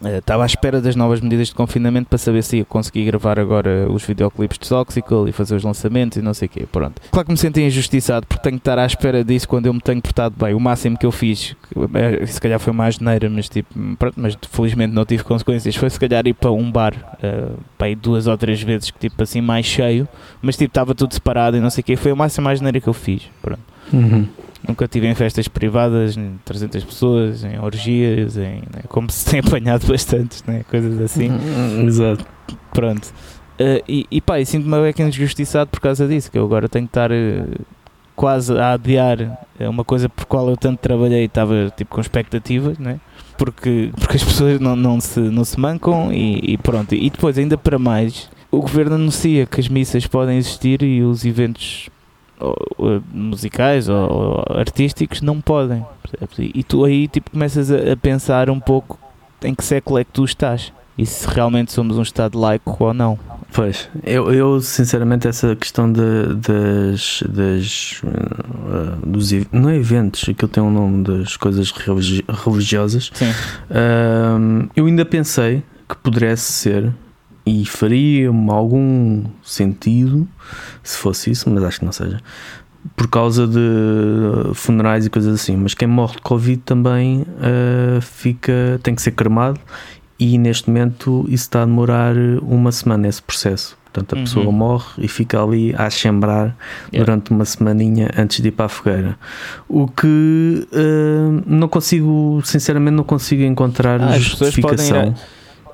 [0.03, 3.87] estava à espera das novas medidas de confinamento para saber se ia conseguir gravar agora
[3.89, 6.65] os videoclipes de Toxical e fazer os lançamentos e não sei o quê.
[6.71, 7.01] Pronto.
[7.11, 9.81] Claro que me senti injustiçado porque tenho que estar à espera disso quando eu me
[9.81, 10.53] tenho portado bem.
[10.53, 11.55] O máximo que eu fiz,
[11.93, 15.75] eh, se calhar foi mais geneira, mas tipo, pronto, mas felizmente não tive consequências.
[15.75, 19.41] Foi se calhar ir para um bar, uh, para duas ou três vezes, tipo assim,
[19.41, 20.07] mais cheio,
[20.41, 21.95] mas tipo, estava tudo separado e não sei o quê.
[21.95, 23.23] Foi o máximo mais geneira que eu fiz.
[23.41, 23.61] Pronto.
[23.91, 24.27] Uhum.
[24.67, 29.87] Nunca tive em festas privadas, 300 pessoas, em orgias, em, né, como se tem apanhado
[29.87, 31.29] bastantes, né, coisas assim.
[31.29, 32.25] Uhum, exato.
[32.73, 33.07] Pronto.
[33.59, 36.85] Uh, e, e pá, sinto-me bem que injustiçado por causa disso, que eu agora tenho
[36.85, 37.65] que estar uh,
[38.15, 39.17] quase a adiar
[39.59, 42.99] uma coisa por qual eu tanto trabalhei e estava tipo com expectativas, né?
[43.39, 46.93] porque, porque as pessoas não, não, se, não se mancam e, e pronto.
[46.93, 51.23] E depois, ainda para mais, o governo anuncia que as missas podem existir e os
[51.23, 51.89] eventos
[52.39, 55.85] ou, musicais ou, ou, artísticos não podem.
[56.37, 58.99] E tu aí tipo, começas a, a, pensar um pouco
[59.43, 62.93] em que século é que tu estás e se realmente somos um Estado laico ou
[62.93, 63.17] não.
[63.51, 70.49] Pois, eu, eu sinceramente essa questão de, das, das uh, dos não é eventos, aquilo
[70.49, 73.09] tem um nome das coisas religiosas.
[73.13, 73.31] Sim.
[73.71, 76.93] Uh, eu ainda pensei que pudesse ser
[77.49, 80.27] e faria-me algum sentido
[80.83, 82.19] se fosse isso, mas acho que não seja.
[82.95, 85.57] Por causa de funerais e coisas assim.
[85.57, 89.59] Mas quem morre de Covid também uh, fica, tem que ser cremado
[90.19, 93.75] e neste momento isso está a demorar uma semana esse processo.
[93.91, 94.23] Portanto, a uhum.
[94.23, 96.55] pessoa morre e fica ali a assembrar
[96.93, 97.03] yeah.
[97.03, 99.17] durante uma semaninha antes de ir para a fogueira.
[99.67, 105.15] O que uh, não consigo, sinceramente, não consigo encontrar ah, justificação.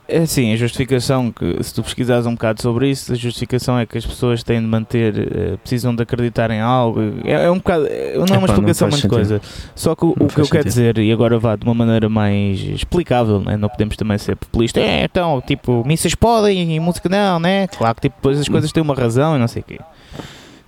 [0.07, 3.87] É sim, a justificação que se tu pesquisares um bocado sobre isso, a justificação é
[3.87, 6.99] que as pessoas têm de manter, uh, precisam de acreditar em algo.
[7.23, 9.41] É, é um bocado, é, não é uma explicação muita coisa.
[9.73, 12.59] Só que o, o que eu quero dizer, e agora vá de uma maneira mais
[12.59, 13.57] explicável, né?
[13.57, 14.79] não podemos também ser populista.
[14.79, 17.67] É, então, tipo, missas podem e música não, né?
[17.67, 19.79] Claro que tipo, depois as coisas têm uma razão e não sei o quê.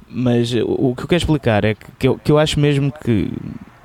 [0.10, 2.92] Mas o, o que eu quero explicar é que, que, eu, que eu acho mesmo
[2.92, 3.32] que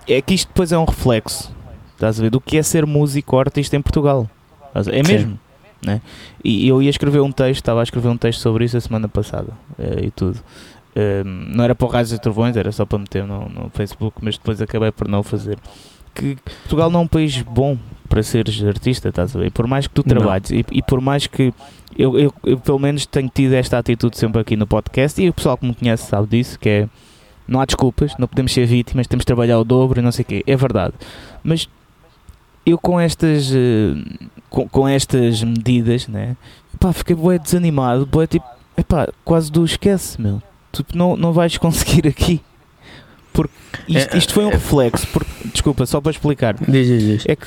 [0.08, 1.54] é que isto depois é um reflexo,
[1.92, 4.28] estás a ver, do que é ser músico ou artista em Portugal.
[4.74, 5.38] É mesmo.
[5.84, 6.00] Né?
[6.44, 9.08] E eu ia escrever um texto, estava a escrever um texto sobre isso a semana
[9.08, 10.38] passada uh, e tudo.
[10.94, 14.18] Uh, não era para o Raios e Trovões, era só para meter no, no, Facebook,
[14.22, 15.58] mas depois acabei por não o fazer.
[16.14, 19.50] Que Portugal não é um país bom para seres artista, estás a ver?
[19.50, 21.52] Por mais que tu trabalhes e, e, por mais que
[21.96, 25.32] eu, eu, eu, pelo menos tenho tido esta atitude sempre aqui no podcast e o
[25.32, 26.88] pessoal que me conhece sabe disso, que é
[27.48, 30.22] não há desculpas, não podemos ser vítimas, temos de trabalhar o dobro e não sei
[30.22, 30.44] o quê.
[30.46, 30.94] É verdade.
[31.42, 31.68] Mas
[32.64, 36.36] eu com estas uh, com, com, estas medidas, né?
[36.78, 38.46] Pá, fiquei bué desanimado, bué tipo,
[38.76, 40.42] epá, quase do esquece, meu.
[40.70, 42.40] Tu não, não vais conseguir aqui.
[43.32, 43.54] Porque
[43.88, 46.54] isto, é, isto foi um é, reflexo, porque, desculpa, só para explicar.
[46.54, 47.24] Diz, diz, diz.
[47.26, 47.46] É que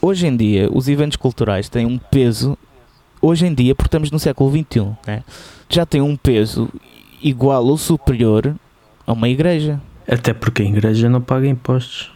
[0.00, 2.56] hoje em dia os eventos culturais têm um peso,
[3.20, 5.22] hoje em dia, porque estamos no século XXI, né?
[5.68, 6.70] já tem um peso
[7.22, 8.54] igual ou superior
[9.06, 9.80] a uma igreja.
[10.08, 12.15] Até porque a igreja não paga impostos.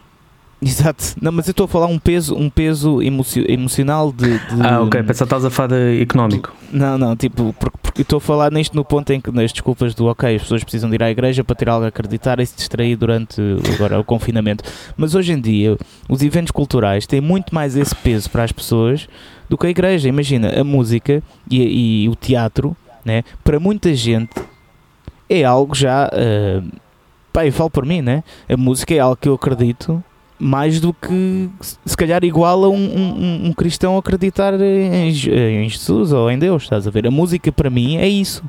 [0.62, 4.62] Exato, não, mas eu estou a falar um peso, um peso emocio, emocional de, de,
[4.62, 6.55] Ah, ok, pensar estás a falar económico.
[6.70, 9.94] Não, não, tipo, porque, porque estou a falar nisto no ponto em que nas desculpas
[9.94, 12.46] do ok, as pessoas precisam de ir à igreja para ter algo a acreditar e
[12.46, 13.40] se distrair durante
[13.75, 14.62] agora o confinamento.
[14.99, 19.09] Mas hoje em dia, os eventos culturais têm muito mais esse peso para as pessoas
[19.49, 20.09] do que a igreja.
[20.09, 24.35] Imagina, a música e, e o teatro, né, para muita gente
[25.29, 26.09] é algo já.
[26.09, 26.70] Uh,
[27.33, 28.23] pá, eu falo por mim, né?
[28.46, 30.05] A música é algo que eu acredito
[30.40, 31.48] mais do que
[31.85, 36.62] se calhar igual a um, um, um cristão acreditar em, em, Jesus ou em Deus,
[36.62, 37.07] estás a ver?
[37.07, 38.42] A música para mim é isso.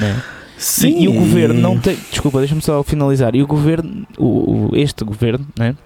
[0.00, 0.22] Né?
[0.58, 0.98] Sim.
[0.98, 1.96] E, e, o governo não tem.
[2.10, 3.34] Desculpa, deixa-me só finalizar.
[3.34, 5.76] E o governo, o, o, este governo, né?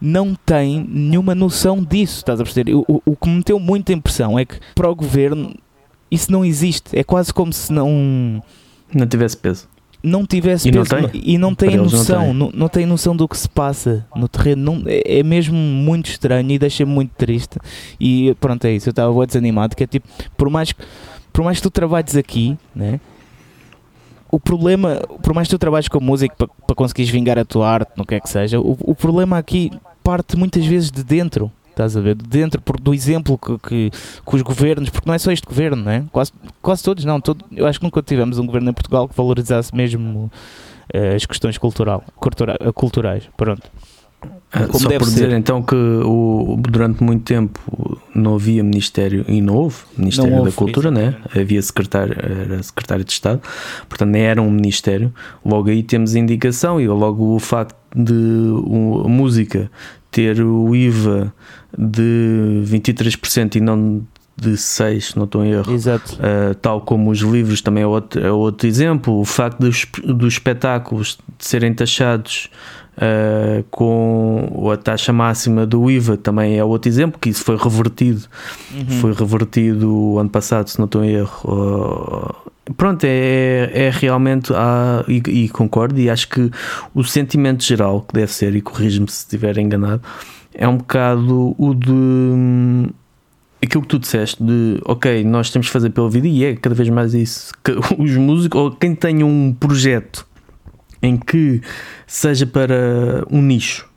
[0.00, 2.74] não tem nenhuma noção disso, estás a perceber?
[2.74, 5.54] O, o, o que me deu muita impressão é que para o governo
[6.10, 6.98] isso não existe.
[6.98, 8.42] É quase como se não.
[8.92, 9.68] Não tivesse peso.
[10.02, 11.22] Não tivesse E não peso tem.
[11.24, 12.34] e não tem eles não noção, tem.
[12.34, 16.08] não, não tem noção do que se passa no terreno, não, é, é mesmo muito
[16.10, 17.58] estranho e deixa-me muito triste.
[18.00, 20.82] E pronto, é isso, eu estava desanimado, que é tipo, por mais, que-
[21.32, 22.98] por mais que tu trabalhes aqui, né?
[24.32, 27.68] O problema, por mais que tu trabalhes com música para, para conseguires vingar a tua
[27.68, 29.70] arte, no que é que seja, o, o problema aqui
[30.04, 31.50] parte muitas vezes de dentro.
[31.80, 32.14] Estás a ver?
[32.14, 35.46] De dentro, por, do exemplo que, que, que os governos, porque não é só este
[35.46, 36.04] governo, não é?
[36.12, 37.18] Quase, quase todos, não.
[37.18, 40.30] Todo, eu acho que nunca tivemos um governo em Portugal que valorizasse mesmo
[40.92, 43.30] eh, as questões cultural, cultura, culturais.
[43.34, 43.62] Pronto.
[44.52, 45.32] Ah, Como Só por dizer ser.
[45.32, 47.60] então que o, durante muito tempo
[48.12, 51.14] não havia Ministério e não houve Ministério Não houve, da Cultura, né?
[51.34, 53.40] havia secretário, era secretário de Estado,
[53.88, 55.14] portanto nem era um Ministério.
[55.44, 58.12] Logo aí temos indicação e logo o facto de
[59.04, 59.70] a música
[60.10, 61.32] ter o IVA
[61.78, 64.02] de 23% e não
[64.36, 65.72] de 6%, se não estou em erro.
[65.72, 66.14] Exato.
[66.14, 69.20] Uh, tal como os livros também é outro, é outro exemplo.
[69.20, 72.48] O facto dos, dos espetáculos serem taxados
[72.96, 78.22] uh, com a taxa máxima do IVA também é outro exemplo, que isso foi revertido.
[78.74, 78.86] Uhum.
[79.00, 81.40] Foi revertido ano passado, se não estou em erro.
[81.44, 84.52] Uh, Pronto, é, é realmente.
[84.54, 86.50] há- e, e concordo, e acho que
[86.94, 90.02] o sentimento geral que deve ser, e corrijo-me se estiver enganado,
[90.54, 92.86] é um bocado o de hum,
[93.62, 96.74] aquilo que tu disseste de ok, nós temos que fazer pela vida e é cada
[96.74, 97.52] vez mais isso.
[97.64, 100.24] Que os músicos, ou quem tenha um projeto
[101.02, 101.60] em que
[102.06, 103.88] seja para um nicho,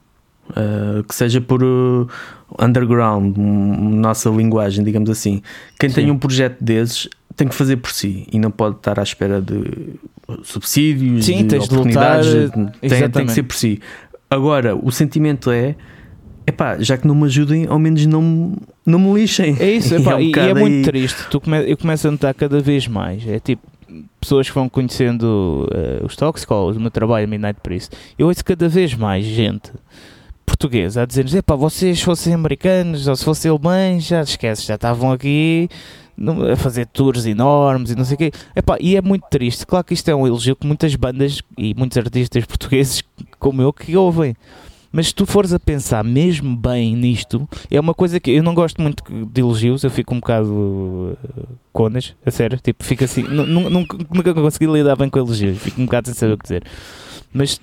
[0.52, 2.08] uh, que seja por uh,
[2.60, 5.42] underground, um, nossa linguagem, digamos assim,
[5.80, 5.96] quem Sim.
[5.96, 9.42] tenha um projeto desses tem que fazer por si e não pode estar à espera
[9.42, 9.96] de
[10.44, 13.80] subsídios, Sim, de tens de oportunidades, lutar, tem, tem que ser por si.
[14.30, 15.76] Agora, o sentimento é
[16.46, 19.56] epá, já que não me ajudem, ao menos não, me- não me lixem.
[19.60, 21.26] É isso, E epá, um e, é muito aí- triste.
[21.30, 23.26] Tu come, eu começo a notar cada vez mais.
[23.28, 23.62] É tipo,
[24.20, 27.96] pessoas que vão conhecendo eh, os Toxicals, o meu trabalho, Midnight Priest.
[28.18, 29.72] Eu ouço cada vez mais gente
[30.46, 35.12] portuguesa a dizer-nos: epá, vocês fossem americanos ou se fossem alemães, já esquece, já estavam
[35.12, 35.70] aqui
[36.52, 38.32] a fazer tours enormes e não sei o quê.
[38.56, 39.66] Epá, e é muito triste.
[39.66, 43.04] Claro que isto é um elogio que muitas bandas e muitos artistas portugueses,
[43.40, 44.36] como eu, que ouvem.
[44.96, 48.54] Mas se tu fores a pensar mesmo bem nisto, é uma coisa que eu não
[48.54, 51.18] gosto muito de elogios, eu fico um bocado uh,
[51.72, 55.58] conas, a sério, tipo, fico assim, nu- nu- nunca, nunca consegui lidar bem com elogios,
[55.58, 56.64] fico um bocado sem saber o que dizer.
[57.34, 57.60] Mas,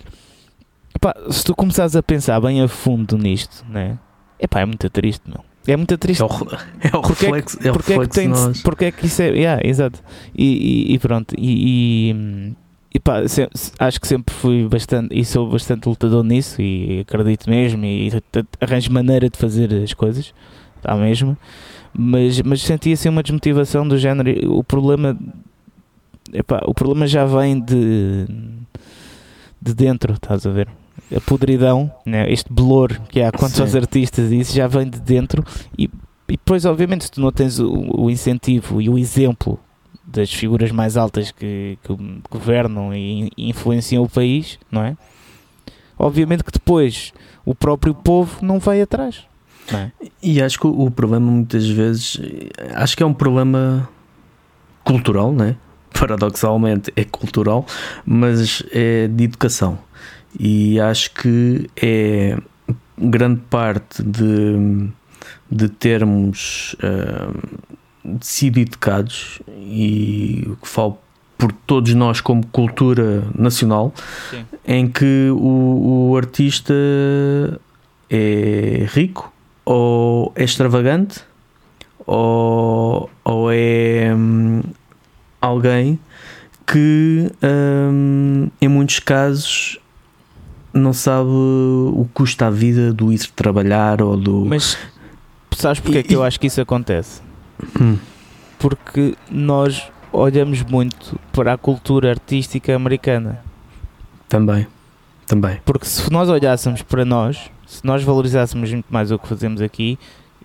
[0.92, 3.96] epá, se tu começares a pensar bem a fundo nisto, né?
[4.38, 5.44] Epá, é muito triste, meu.
[5.68, 6.22] É muito triste.
[6.22, 6.28] É o,
[6.82, 8.62] é o Porque é que- reflexo, é o porque é que reflexo tem nós.
[8.62, 9.28] porque é que isso é.
[9.28, 10.00] Yeah, exato.
[10.34, 11.34] E, e- e pronto.
[11.38, 12.54] E,
[12.92, 15.18] e, e pá, se- acho que sempre fui bastante.
[15.18, 16.60] E sou bastante lutador nisso.
[16.60, 17.84] E acredito mesmo.
[17.84, 20.32] E t- arranjo maneira de fazer as coisas.
[20.76, 21.36] Está mesmo.
[21.92, 24.30] Mas, mas senti assim uma desmotivação do género.
[24.56, 25.18] O problema.
[26.32, 28.26] Epá, o problema já vem de.
[29.60, 30.68] de dentro, estás a ver?
[31.14, 32.30] A podridão, né?
[32.32, 33.62] este blor que há quanto Sim.
[33.62, 35.44] aos artistas, isso já vem de dentro.
[35.76, 35.84] E,
[36.28, 37.68] e depois, obviamente, se tu não tens o,
[38.02, 39.58] o incentivo e o exemplo
[40.12, 41.96] das figuras mais altas que, que
[42.30, 44.96] governam e influenciam o país, não é?
[45.98, 47.12] Obviamente que depois
[47.44, 49.24] o próprio povo não vai atrás.
[49.70, 49.92] Não é?
[50.22, 52.18] E acho que o problema muitas vezes
[52.74, 53.88] acho que é um problema
[54.82, 55.56] cultural, né?
[55.92, 57.66] Paradoxalmente é cultural,
[58.04, 59.78] mas é de educação.
[60.38, 62.38] E acho que é
[62.96, 64.88] grande parte de,
[65.50, 67.32] de termos ah,
[68.20, 70.98] sido educados e o que falo
[71.36, 73.94] por todos nós como cultura nacional,
[74.30, 74.44] Sim.
[74.66, 76.74] em que o, o artista
[78.10, 79.32] é rico
[79.64, 81.22] ou é extravagante
[82.06, 84.62] ou, ou é hum,
[85.40, 85.98] alguém
[86.66, 89.78] que hum, em muitos casos
[90.72, 94.76] não sabe o que custa a vida do ir trabalhar ou do Mas
[95.56, 97.22] sabes porque é que eu acho que isso acontece?
[97.80, 97.96] Hum.
[98.58, 103.42] Porque nós olhamos muito para a cultura artística americana.
[104.28, 104.66] também
[105.26, 109.62] também Porque se nós olhássemos para nós, se nós valorizássemos muito mais o que fazemos
[109.62, 109.96] aqui,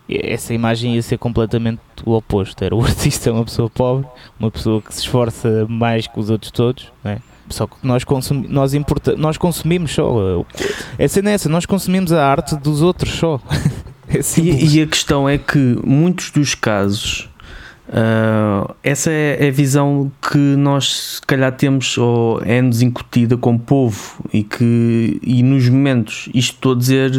[0.07, 2.63] essa imagem ia ser completamente o oposto.
[2.63, 4.07] Era o artista uma pessoa pobre,
[4.39, 7.19] uma pessoa que se esforça mais que os outros todos, não é?
[7.49, 10.39] Só que nós, consumi nós, importa nós consumimos só.
[10.39, 10.45] uh,
[10.99, 13.39] A cena é essa, nós consumimos a arte dos outros só.
[14.07, 14.19] É.
[14.39, 17.29] E, e a questão é que muitos dos casos
[17.87, 24.25] ah, essa é a visão que nós se calhar temos ou é-nos incutida como povo
[24.33, 27.11] e que e nos momentos, isto estou a dizer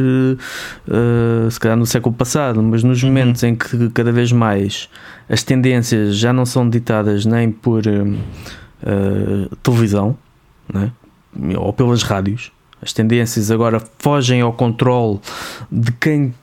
[0.90, 3.08] ah, se calhar no século passado, mas nos Uhum.
[3.08, 4.88] momentos em que cada vez mais
[5.28, 10.16] as tendências já não são ditadas nem por ah, televisão
[10.72, 10.90] né?
[11.56, 12.50] ou pelas rádios.
[12.82, 15.20] As tendências agora fogem ao controle
[15.70, 16.34] de quem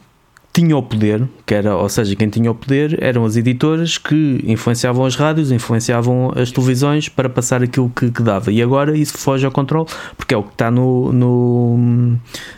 [0.53, 4.39] tinha o poder, que era, ou seja, quem tinha o poder eram as editoras que
[4.45, 8.51] influenciavam as rádios, influenciavam as televisões para passar aquilo que, que dava.
[8.51, 12.17] E agora isso foge ao controle, porque é o que está no, no,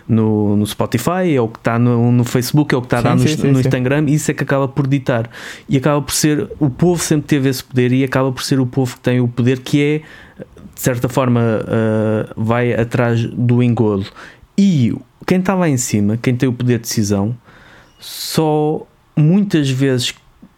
[0.10, 3.08] no, no Spotify, é o que está no, no, Facebook, é o que está sim,
[3.08, 5.30] lá no, sim, sim, no Instagram, isso é que acaba por ditar.
[5.70, 8.66] E acaba por ser, o povo sempre teve esse poder e acaba por ser o
[8.66, 9.98] povo que tem o poder que é,
[10.76, 14.06] de certa forma, uh, vai atrás do engodo.
[14.58, 14.94] E
[15.26, 17.34] quem está lá em cima, quem tem o poder de decisão,
[18.06, 18.86] só
[19.18, 20.12] muitas vezes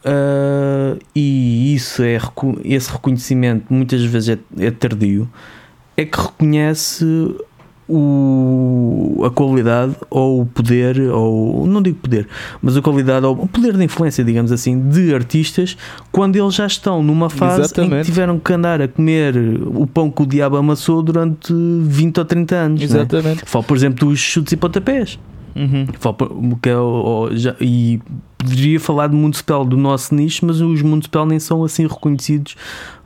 [0.04, 2.20] uh, e isso é
[2.66, 5.30] esse reconhecimento muitas vezes é, é tardio
[5.96, 7.06] é que reconhece
[7.88, 12.28] o, a qualidade ou o poder, ou não digo poder,
[12.62, 15.78] mas a qualidade ou o poder de influência, digamos assim, de artistas
[16.12, 17.94] quando eles já estão numa fase Exatamente.
[17.94, 19.38] em que tiveram que andar a comer
[19.74, 22.82] o pão que o diabo amassou durante 20 ou 30 anos.
[22.82, 22.84] É?
[22.84, 23.38] Exatamente.
[23.38, 23.44] Né?
[23.46, 25.18] Falo, por exemplo, dos chutes e pontapés.
[25.56, 25.88] Uhum.
[26.62, 28.00] Que é, já, e
[28.38, 32.56] poderia falar de Municipal do nosso nicho, mas os Municipal nem são assim reconhecidos,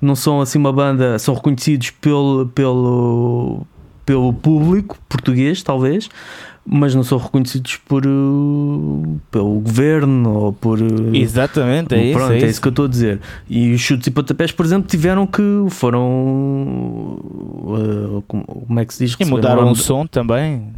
[0.01, 3.65] não são assim uma banda, são reconhecidos pelo, pelo,
[4.05, 6.09] pelo público português, talvez,
[6.65, 8.03] mas não são reconhecidos por
[9.31, 10.79] pelo governo ou por
[11.13, 12.61] exatamente é pronto, isso, é, é isso.
[12.61, 13.19] que eu estou a dizer.
[13.49, 17.17] E os chutes e pontapés por exemplo tiveram que foram
[17.63, 19.15] uh, como é que se diz?
[19.19, 20.71] E mudaram o som também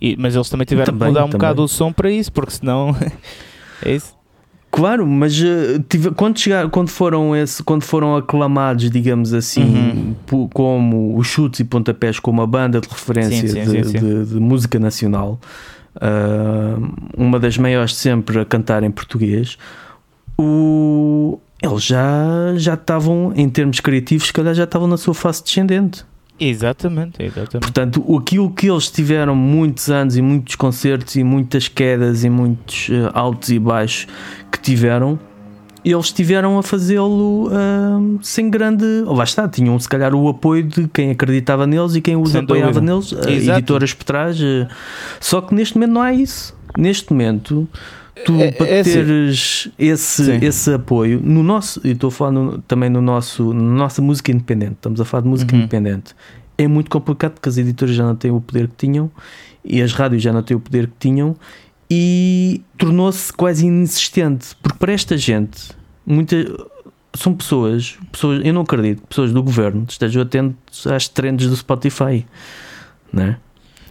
[0.00, 1.38] e, mas eles também tiveram também, que mudar um também.
[1.38, 2.96] bocado o som para isso, porque senão
[3.84, 4.18] é isso.
[4.70, 10.48] Claro, mas uh, tive, quando, chegar, quando, foram esse, quando foram aclamados, digamos assim, uhum.
[10.48, 14.24] como os chutes e pontapés, como a banda de referência sim, sim, de, sim, de,
[14.26, 15.40] de, música nacional,
[15.96, 19.58] uh, uma das maiores sempre a cantar em português,
[20.38, 25.42] o, eles já, já estavam, em termos criativos, se calhar já estavam na sua face
[25.42, 26.04] descendente.
[26.40, 27.60] Exatamente, exatamente.
[27.60, 32.88] Portanto, aquilo que eles tiveram muitos anos e muitos concertos e muitas quedas e muitos
[32.88, 34.06] uh, altos e baixos
[34.50, 35.18] que tiveram,
[35.84, 38.84] eles tiveram a fazê-lo uh, sem grande.
[39.06, 42.30] Oh, lá está, tinham se calhar o apoio de quem acreditava neles e quem os
[42.30, 42.92] sem apoiava dúvida.
[42.92, 44.40] neles, uh, editoras por trás.
[44.40, 44.66] Uh,
[45.20, 46.58] só que neste momento não há isso.
[46.78, 47.68] Neste momento,
[48.24, 49.72] tu é, para é teres assim.
[49.78, 54.00] esse, esse apoio, no nosso, e estou a falar no, também no nosso, na nossa
[54.00, 55.60] música independente, estamos a falar de música uhum.
[55.60, 56.14] independente,
[56.56, 59.10] é muito complicado porque as editoras já não têm o poder que tinham
[59.64, 61.36] e as rádios já não têm o poder que tinham
[61.90, 65.70] e tornou-se quase inexistente, porque para esta gente,
[66.06, 66.36] muita,
[67.14, 72.24] são pessoas, pessoas, eu não acredito, pessoas do governo estejam atentos às trends do Spotify,
[73.12, 73.38] né?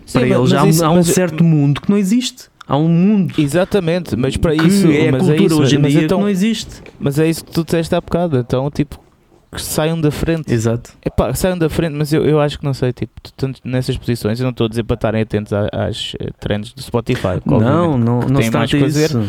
[0.05, 2.49] Sim, para eles há, isso, há um certo mundo que não existe.
[2.70, 3.34] Há um mundo.
[3.36, 4.88] Exatamente, mas para isso.
[4.91, 6.84] É a mas cultura é isso, hoje em dia então, que não existe.
[6.99, 8.38] Mas é isso que tu disseste há bocado.
[8.38, 8.99] Então, tipo,
[9.51, 10.53] que saiam da frente.
[10.53, 10.91] Exato.
[11.03, 14.39] Epá, saiam da frente, mas eu, eu acho que não sei, tipo, tanto nessas posições,
[14.39, 17.41] eu não estou a dizer para estarem atentos às, eh, trends do Spotify.
[17.43, 19.24] Não, não, não se trata disso.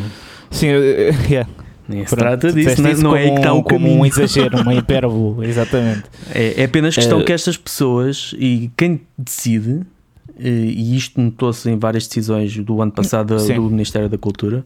[0.51, 0.67] Sim,
[1.31, 1.49] yeah.
[1.89, 4.75] Nem se trata disso, não, não é aí que está o como um exagero, uma
[4.77, 6.05] hipérbole, exatamente.
[6.33, 7.25] É, é apenas questão é...
[7.25, 9.81] que estas pessoas e quem decide
[10.49, 13.57] e isto notou-se em várias decisões do ano passado Sim.
[13.57, 14.65] do Ministério da Cultura,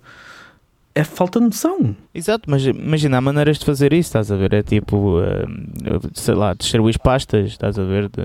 [0.95, 1.97] é falta de noção.
[2.15, 4.55] Exato, mas imagina, há maneiras de fazer isso, estás a ver?
[4.55, 8.09] É tipo, uh, sei lá, distribuir pastas, estás a ver?
[8.09, 8.23] Do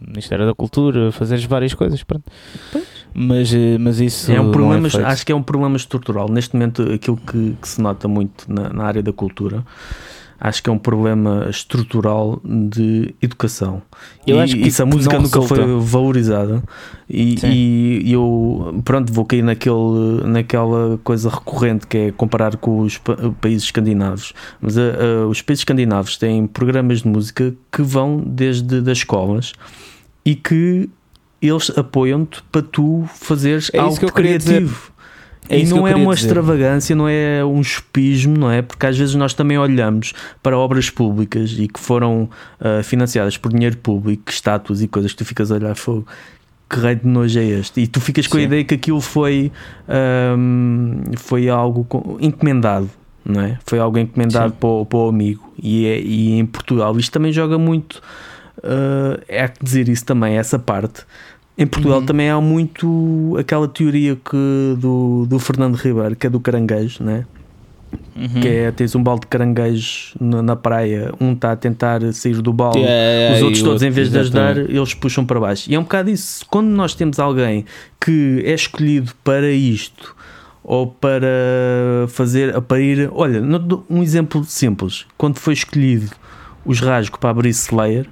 [0.00, 2.24] Ministério da Cultura, fazeres várias coisas, pronto.
[3.12, 6.30] Mas, eh, mas isso é um problema, é acho que é um problema estrutural.
[6.30, 9.64] Neste momento, aquilo que, que se nota muito na, na área da cultura
[10.44, 13.80] acho que é um problema estrutural de educação.
[14.26, 15.62] Eu e acho que isso a música nunca resulta.
[15.62, 16.62] foi valorizada
[17.08, 23.00] e, e, eu pronto vou cair naquele, naquela coisa recorrente que é comparar com os
[23.40, 24.32] países escandinavos.
[24.60, 29.52] Mas uh, uh, os países escandinavos têm programas de música que vão desde das escolas
[30.24, 30.90] e que
[31.40, 34.91] eles apoiam-te para tu fazeres é algo criativo.
[35.48, 36.26] É e não é uma dizer.
[36.28, 38.62] extravagância, não é um chupismo, não é?
[38.62, 40.12] Porque às vezes nós também olhamos
[40.42, 42.28] para obras públicas e que foram
[42.60, 46.06] uh, financiadas por dinheiro público, estátuas e coisas que tu ficas a olhar fogo.
[46.70, 47.82] Que rei de nojo é este?
[47.82, 48.44] E tu ficas com Sim.
[48.44, 49.52] a ideia que aquilo foi,
[50.38, 51.86] um, foi algo
[52.18, 52.88] encomendado,
[53.22, 53.58] não é?
[53.66, 55.52] Foi algo encomendado para o, para o, amigo.
[55.62, 58.00] E, é, e em Portugal isto também joga muito.
[58.58, 61.04] Uh, é que dizer isso também, essa parte
[61.56, 62.06] em Portugal uhum.
[62.06, 67.26] também há muito aquela teoria que do, do Fernando Ribeiro, que é do caranguejo, né?
[68.16, 68.40] Uhum.
[68.40, 72.40] Que é tens um balde de caranguejo na, na praia, um está a tentar sair
[72.40, 75.70] do balde, yeah, os outros todos, outro, em vez de ajudar, eles puxam para baixo.
[75.70, 76.44] E é um bocado isso.
[76.48, 77.66] Quando nós temos alguém
[78.00, 80.16] que é escolhido para isto
[80.64, 81.28] ou para
[82.08, 83.42] fazer, para ir, olha,
[83.90, 86.10] um exemplo simples: quando foi escolhido
[86.64, 88.06] os rasgos para abrir Slayer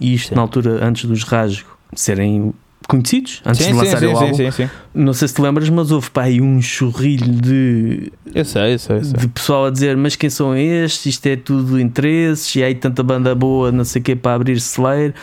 [0.00, 0.34] e isto Sim.
[0.34, 2.54] na altura antes dos rasgos serem
[2.86, 4.36] conhecidos, antes sim, de sim, lançarem sim, o sim, álbum.
[4.36, 4.70] sim, sim.
[4.94, 8.78] Não sei se te lembras, mas houve pá, aí um churrilho de, Eu sei, eu
[8.78, 9.18] sei, eu sei.
[9.18, 11.06] de pessoal a dizer: Mas quem são estes?
[11.06, 14.60] Isto é tudo interesses, e aí tanta banda boa, não sei o que, para abrir
[14.60, 15.14] celeiro.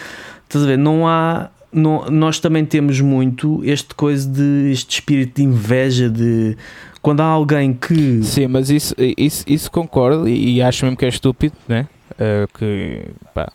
[0.44, 0.78] Estás a ver?
[0.78, 1.50] Não há.
[1.72, 6.56] Não, nós também temos muito este coisa de este espírito de inveja de
[7.02, 11.04] quando há alguém que Sim, mas isso, isso, isso concordo e, e acho mesmo que
[11.04, 11.88] é estúpido, né?
[12.20, 13.02] Eh, que,
[13.34, 13.52] pá,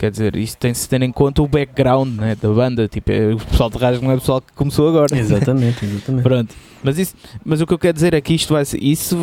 [0.00, 2.88] quer dizer, isso tem-se ter em conta o background né, da banda.
[2.88, 5.16] Tipo, é- o pessoal de rasgo não é o pessoal que começou agora.
[5.16, 6.22] exatamente, exatamente.
[6.24, 6.54] Pronto.
[6.82, 9.16] Mas, isso, mas o que eu quero dizer é que isto vai ser, isso,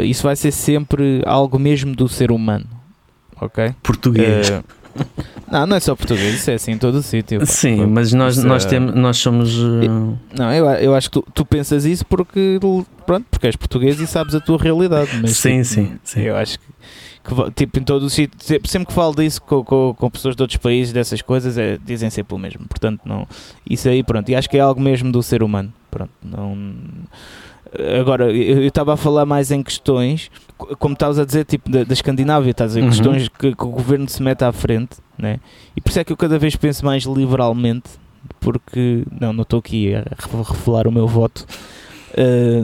[0.00, 2.66] eh, isso vai ser sempre algo mesmo do ser humano.
[3.40, 3.72] Ok?
[3.82, 4.50] português.
[4.50, 4.62] Eh,
[5.50, 7.38] não, não é só português, isso é assim em todo o sítio.
[7.38, 7.46] pá.
[7.46, 9.56] Sim, mas nós, Isso nós, é- temos, nós somos.
[9.56, 12.58] uh, Não, eu, eu acho que tu, tu pensas isso porque,
[13.06, 15.10] pronto, porque és português e sabes a tua realidade.
[15.22, 16.20] Mas, Sim, tipo, sim, sim.
[16.22, 16.64] Eu acho que,
[17.26, 20.36] que tipo, em todo o sítio, sempre, sempre que falo disso com, com, com pessoas
[20.36, 22.66] de outros países, dessas coisas, é, dizem sempre o mesmo.
[22.68, 23.26] Portanto, não,
[23.68, 25.72] isso aí, pronto, e acho que é algo mesmo do ser humano.
[25.90, 26.56] Pronto, não.
[28.00, 31.84] Agora, eu estava a falar mais em questões, co- como estavas a dizer, tipo da,
[31.84, 32.88] da Escandinávia, estás a dizer, Uhum.
[32.90, 35.40] questões que, que o governo se mete à frente, né?
[35.76, 37.90] e por isso é que eu cada vez penso mais liberalmente,
[38.40, 41.44] porque, não, não estou aqui a re- revelar o meu voto,
[42.16, 42.62] eh,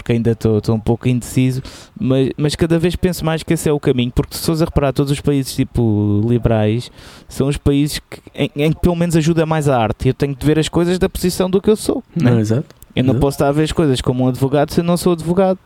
[0.00, 1.62] porque ainda estou um pouco indeciso,
[1.98, 4.64] mas, mas cada vez penso mais que esse é o caminho, porque se fores a
[4.64, 6.90] reparar, todos os países tipo liberais
[7.28, 10.34] são os países que, em, em que pelo menos ajuda mais a arte, eu tenho
[10.34, 12.02] de ver as coisas da posição do que eu sou.
[12.16, 12.30] né?
[12.30, 12.66] Não, exato.
[12.96, 13.20] Eu não Exato.
[13.20, 15.58] posso estar a ver as coisas como um advogado se eu não sou advogado.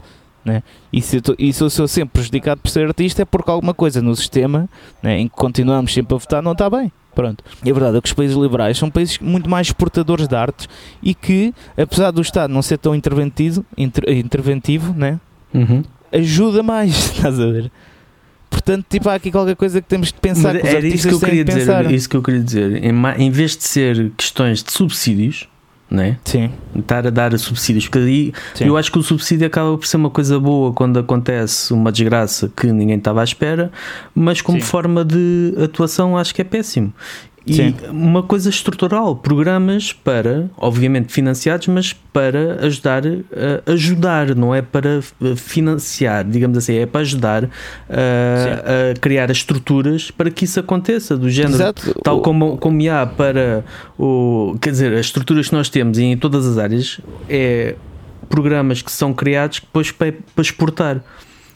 [0.45, 0.63] Né?
[0.93, 3.51] E, se eu tô- e se eu sou sempre prejudicado por ser artista é porque
[3.51, 4.69] alguma coisa no sistema
[5.03, 6.93] né, em que continuamos sempre a votar não está bem.
[7.15, 7.45] Pronto.
[7.65, 10.69] E a verdade é que os países liberais são países muito mais exportadores de artes
[11.03, 15.21] e que, apesar do Estado não ser tão interventivo, inter- interventivo né,
[15.55, 15.83] Uhum.
[16.13, 17.71] ajuda mais, estás a ver?
[18.51, 21.09] Portanto, tipo, há aqui qualquer coisa que temos de pensar Mas que os era isso
[21.09, 21.59] que eu queria dizer.
[21.61, 21.93] pensar.
[21.93, 22.85] Isso que eu queria dizer.
[22.85, 25.49] Em, em vez de ser questões de subsídios,
[25.91, 26.19] né?
[26.25, 28.67] Sim, estar a dar subsídios, porque aí sim.
[28.67, 32.51] eu acho que o subsídio acaba por ser uma coisa boa quando acontece uma desgraça
[32.57, 33.71] que ninguém estava à espera,
[34.15, 34.67] mas como Sim.
[34.67, 36.93] forma de atuação acho que é péssimo.
[37.47, 37.75] E Sim.
[37.91, 45.01] uma coisa estrutural, programas para, obviamente financiados, mas para ajudar a ajudar, não é para
[45.01, 50.59] eh, financiar, digamos assim, é para ajudar a, a criar as estruturas para que isso
[50.59, 51.95] aconteça, do género Exato.
[52.03, 53.63] Tal como, como há para
[53.99, 54.57] o.
[54.59, 57.75] Quer dizer, as estruturas que nós temos em todas as áreas é
[58.31, 61.05] programas que são criados depois para, para exportar.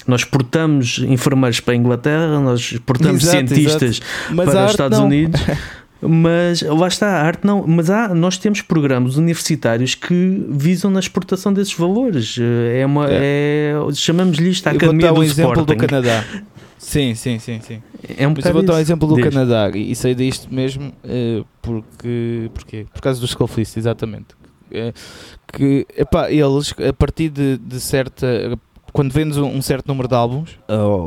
[0.09, 4.01] Nós exportamos enfermeiros para a Inglaterra, nós exportamos Exato, cientistas
[4.31, 5.07] a para os Estados não.
[5.07, 5.41] Unidos.
[6.01, 7.67] Mas lá está, a arte não.
[7.67, 12.37] Mas há, nós temos programas universitários que visam na exportação desses valores.
[12.73, 13.07] É uma.
[13.11, 15.77] É, chamamos-lhe isto a Eu vou Academia dar do um exemplo Sporting.
[15.77, 16.25] do Canadá.
[16.79, 17.83] Sim, sim, sim, sim.
[18.17, 19.25] É um Mas eu vou dar um exemplo do Diz.
[19.25, 24.29] Canadá e sei disto mesmo eh, porque, porque por causa dos Skullfist, exatamente.
[24.71, 24.93] Eh,
[25.53, 28.27] que epá, eles a partir de, de certa
[28.93, 30.59] quando vendes um, certo número de álbuns,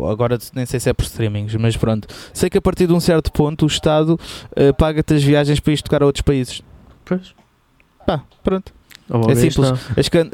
[0.10, 3.00] agora nem sei se é por streamings, mas pronto, sei que a partir de um
[3.00, 4.20] certo ponto o Estado
[4.56, 6.62] eh, paga-te as viagens para ir tocar a outros países.
[7.06, 7.34] Pois.
[8.06, 8.74] Pá, pronto.
[9.10, 9.72] Ou É simples.
[9.72, 10.30] está- As can-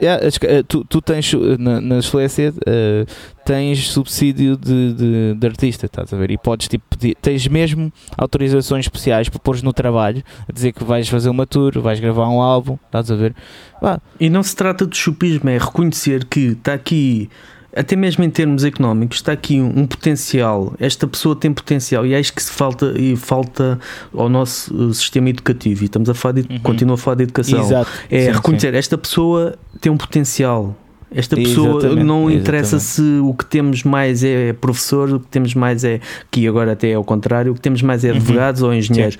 [0.00, 3.04] Yeah, eh, tu, tu tens eh, na, na Suécia eh,
[3.44, 6.30] tens subsídio de, de, de artista, estás a ver?
[6.30, 10.84] E podes tipo pedir, tens mesmo autorizações especiais para pôres no trabalho a dizer que
[10.84, 13.34] vais fazer uma tour, vais gravar um álbum, estás a ver?
[14.20, 17.28] E não se trata de chupismo, é reconhecer que está aqui,
[17.76, 20.74] até mesmo em termos económicos, está aqui um, um potencial.
[20.80, 23.78] Esta pessoa tem potencial e acho que se falta e falta
[24.12, 25.82] ao nosso uh, sistema educativo.
[25.82, 26.58] E estamos a falar de, Uhum.
[26.60, 27.60] continua a falar de educação.
[27.60, 27.90] exato.
[28.10, 30.74] É Sim, reconhecer esta pessoa tem um potencial.
[31.10, 33.16] Esta pessoa Exatamente, não interessa exatamente.
[33.18, 36.00] se o que temos mais é professor, o que temos mais é
[36.30, 38.16] que agora até é o contrário, o que temos mais é Uhum.
[38.16, 39.18] advogados ou engenheiros.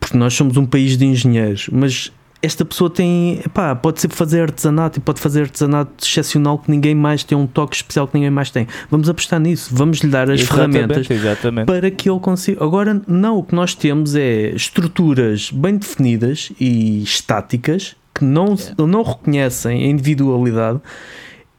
[0.00, 2.10] Porque nós somos um país de engenheiros, mas
[2.44, 6.94] esta pessoa tem, epá, pode ser fazer artesanato e pode fazer artesanato excepcional que ninguém
[6.94, 8.66] mais tem um toque especial que ninguém mais tem.
[8.90, 11.66] Vamos apostar nisso, vamos lhe dar as Exatamente, ferramentas Exatamente.
[11.66, 12.62] para que ele consiga.
[12.62, 19.02] Agora, não, o que nós temos é estruturas bem definidas e estáticas que não, não
[19.02, 20.80] reconhecem a individualidade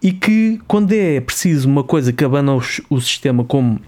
[0.01, 3.81] e que, quando é preciso uma coisa que abana o, o sistema, como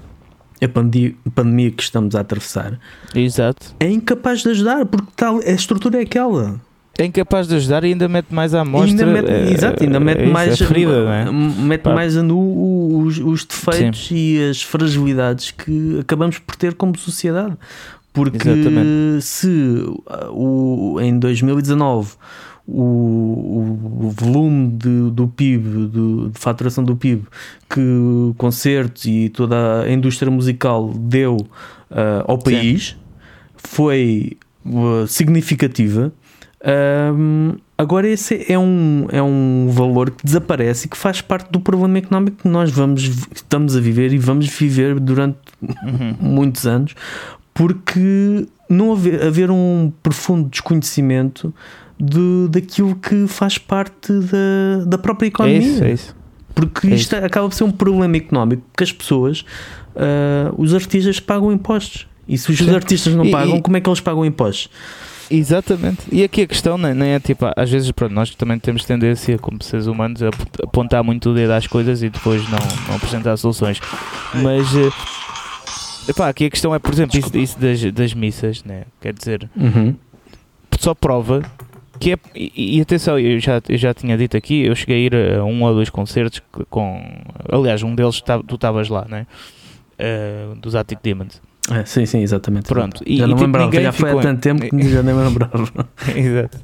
[0.60, 2.80] a pandemia, pandemia que estamos a atravessar,
[3.14, 3.76] Exato.
[3.80, 6.60] é incapaz de ajudar porque tal, a estrutura é aquela.
[6.98, 8.90] É incapaz de ajudar e ainda mete mais à amostra.
[8.90, 11.32] ainda mete, eh, exato, ainda mete é isso, mais, a ferida, é?
[11.32, 11.94] mete Pá.
[11.94, 17.56] mais a nu os, os defeitos e as fragilidades que acabamos por ter como sociedade.
[18.12, 19.22] Porque Exatamente.
[19.22, 22.16] se uh, o, em 2019
[22.68, 22.82] o,
[24.06, 27.24] o, volume de, do PIB, do, de faturação do PIB,
[27.70, 32.98] que concertos e toda a indústria musical deu uh, ao país,
[33.56, 34.36] foi
[34.66, 36.12] uh, significativa.
[36.68, 41.62] Um, agora esse é um, é um valor que desaparece e que faz parte do
[41.62, 43.04] problema económico que nós vamos,
[43.34, 46.16] estamos a viver e vamos viver durante uhum.
[46.20, 46.94] muitos anos,
[47.54, 51.54] porque não haver, haver um profundo desconhecimento
[51.98, 55.58] de, daquilo que faz parte da, da própria economia.
[55.58, 56.16] É isso, é isso.
[56.54, 57.26] Porque é isto isso.
[57.26, 59.46] acaba por ser um problema económico, porque as pessoas,
[59.96, 62.08] uh, os artistas pagam impostos.
[62.28, 62.76] E se os Sim.
[62.76, 64.70] artistas não pagam, e, como é que eles pagam impostos?
[65.30, 66.02] Exatamente.
[66.12, 69.38] E aqui a questão nem, nem é tipo, às vezes pronto, nós também temos tendência,
[69.38, 70.30] como seres humanos, a
[70.64, 73.80] apontar muito o dedo às coisas e depois não, não apresentar soluções.
[74.36, 74.94] Mas uh,
[76.10, 78.84] epá, aqui a questão é, por exemplo, isso, isso das, das missas, né?
[79.02, 79.96] quer dizer, uhum.
[80.80, 81.42] só prova
[82.00, 85.00] que é, e, e, atenção, eu já, eu já tinha dito aqui, eu cheguei a
[85.00, 87.02] ir a um ou dois concertos com.
[87.52, 89.26] Aliás, um deles tu estavas lá, né?
[90.00, 91.42] Uh, dos Attic Demons.
[91.70, 92.68] É, sim, sim, exatamente.
[92.68, 93.04] Pronto.
[93.06, 95.24] E, já não e, tipo, lembrava, já foi há tanto tempo que já nem me
[95.24, 95.90] lembrava.
[96.16, 96.60] Exato.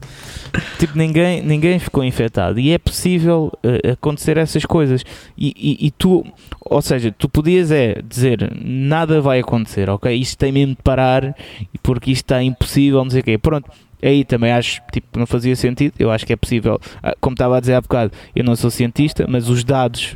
[0.79, 5.03] Tipo, ninguém, ninguém ficou infectado e é possível uh, acontecer essas coisas.
[5.37, 6.25] E, e, e, tu,
[6.61, 10.15] ou seja, tu podias é dizer nada vai acontecer, ok?
[10.15, 11.35] Isto tem mesmo de parar
[11.81, 13.37] porque isto está impossível, não sei o quê.
[13.37, 13.69] Pronto,
[14.01, 15.95] aí também acho tipo não fazia sentido.
[15.99, 18.71] Eu acho que é possível, ah, como estava a dizer há bocado, eu não sou
[18.71, 20.15] cientista, mas os dados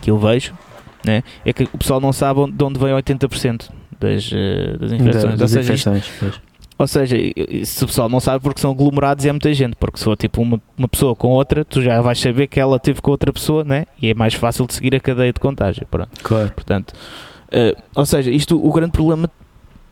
[0.00, 0.54] que eu vejo
[1.04, 5.38] né, é que o pessoal não sabe de onde vem 80% das, uh, das infecções.
[5.38, 5.90] Das ou, seja, isto,
[6.78, 7.16] ou seja,
[7.64, 10.16] se o pessoal não sabe porque são aglomerados e é muita gente, porque se for
[10.16, 13.32] tipo uma, uma pessoa com outra, tu já vais saber que ela teve com outra
[13.32, 13.86] pessoa, né?
[14.00, 15.86] E é mais fácil de seguir a cadeia de contágio.
[15.90, 16.10] Pronto.
[16.22, 16.52] Claro.
[16.52, 19.30] Portanto, uh, ou seja, isto, o grande problema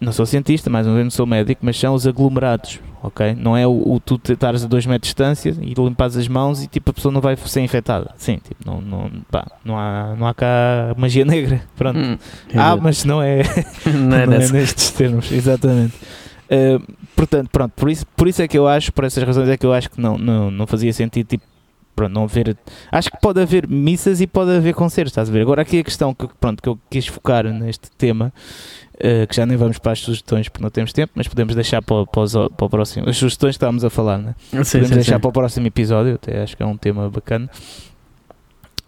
[0.00, 3.34] não sou cientista, mais uma vez não sou médico, mas são os aglomerados, ok?
[3.38, 6.62] Não é o, o tu estares a 2 metros de distância e limpares as mãos
[6.62, 8.12] e tipo a pessoa não vai ser infectada.
[8.16, 11.98] Sim, tipo, não, não, pá, não, há, não há cá magia negra, pronto.
[11.98, 12.16] Hum,
[12.56, 13.42] ah, mas não é,
[13.86, 15.94] não é, não é nestes termos, exatamente.
[16.50, 16.82] Uh,
[17.14, 19.66] portanto, pronto, por isso, por isso é que eu acho, por essas razões é que
[19.66, 21.44] eu acho que não, não, não fazia sentido tipo,
[21.94, 22.56] pronto, não haver.
[22.90, 25.42] Acho que pode haver missas e pode haver concertos, estás a ver?
[25.42, 28.32] Agora aqui a questão que, pronto, que eu quis focar neste tema
[29.02, 31.80] Uh, que já nem vamos para as sugestões porque não temos tempo, mas podemos deixar
[31.80, 33.08] para, para, os, para o próximo.
[33.08, 34.34] As sugestões que estávamos a falar, né?
[34.38, 35.20] sim, podemos sim, deixar sim.
[35.20, 37.48] para o próximo episódio, até acho que é um tema bacana.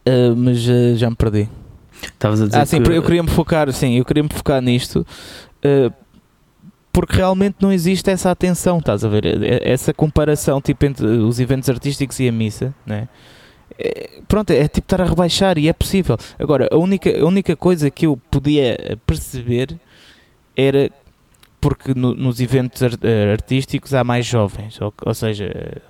[0.07, 1.49] Uh, mas uh, já me perdi.
[2.03, 2.91] Estavas a dizer ah, sim, que...
[2.91, 5.07] eu queria me focar, sim, eu queria me focar nisto
[6.93, 9.25] porque realmente não existe essa atenção, estás a ver?
[9.67, 13.09] Essa comparação tipo entre os eventos artísticos e a missa, né?
[13.79, 16.19] É, pronto, é tipo estar a rebaixar e é possível.
[16.39, 19.79] Agora, a única, a única coisa que eu podia perceber
[20.57, 20.91] era
[21.61, 25.81] porque no, nos eventos eh, artísticos há mais jovens, ou, ou, seja,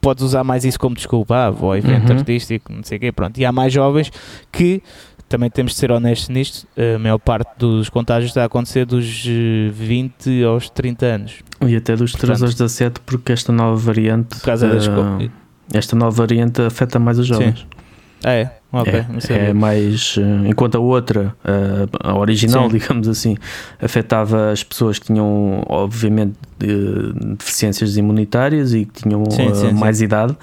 [0.00, 2.18] podes usar mais isso como desculpa, ah, vou ao evento uhum.
[2.18, 4.10] artístico, não sei o quê, pronto, e há mais jovens
[4.50, 4.82] que
[5.28, 9.24] também temos de ser honestos nisto, a maior parte dos contágios está a acontecer dos
[9.24, 11.34] 20 aos 30 anos.
[11.64, 14.36] E até dos Portanto, 3 aos 17, porque esta nova variante.
[14.36, 14.88] Por causa uh, das.
[15.72, 17.60] Esta nova variante afeta mais os jovens.
[17.60, 17.79] Sim.
[18.22, 18.50] Ah, é?
[18.72, 18.92] Ok,
[19.30, 20.16] é, é mais.
[20.16, 22.78] Eh, enquanto a outra, a, a original, Sim.
[22.78, 23.36] digamos assim,
[23.80, 26.34] afetava as pessoas que tinham, obviamente,
[27.36, 30.04] deficiências imunitárias e que tinham sim, sim, mais sim.
[30.04, 30.36] idade,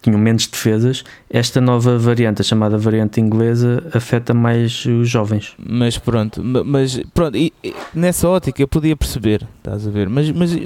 [0.00, 1.04] tinham menos defesas.
[1.28, 5.54] Esta nova variante, a chamada variante inglesa, afeta mais os jovens.
[5.58, 10.30] Mas pronto, mas pronto, e, e nessa ótica eu podia perceber, estás a ver, mas,
[10.30, 10.56] mas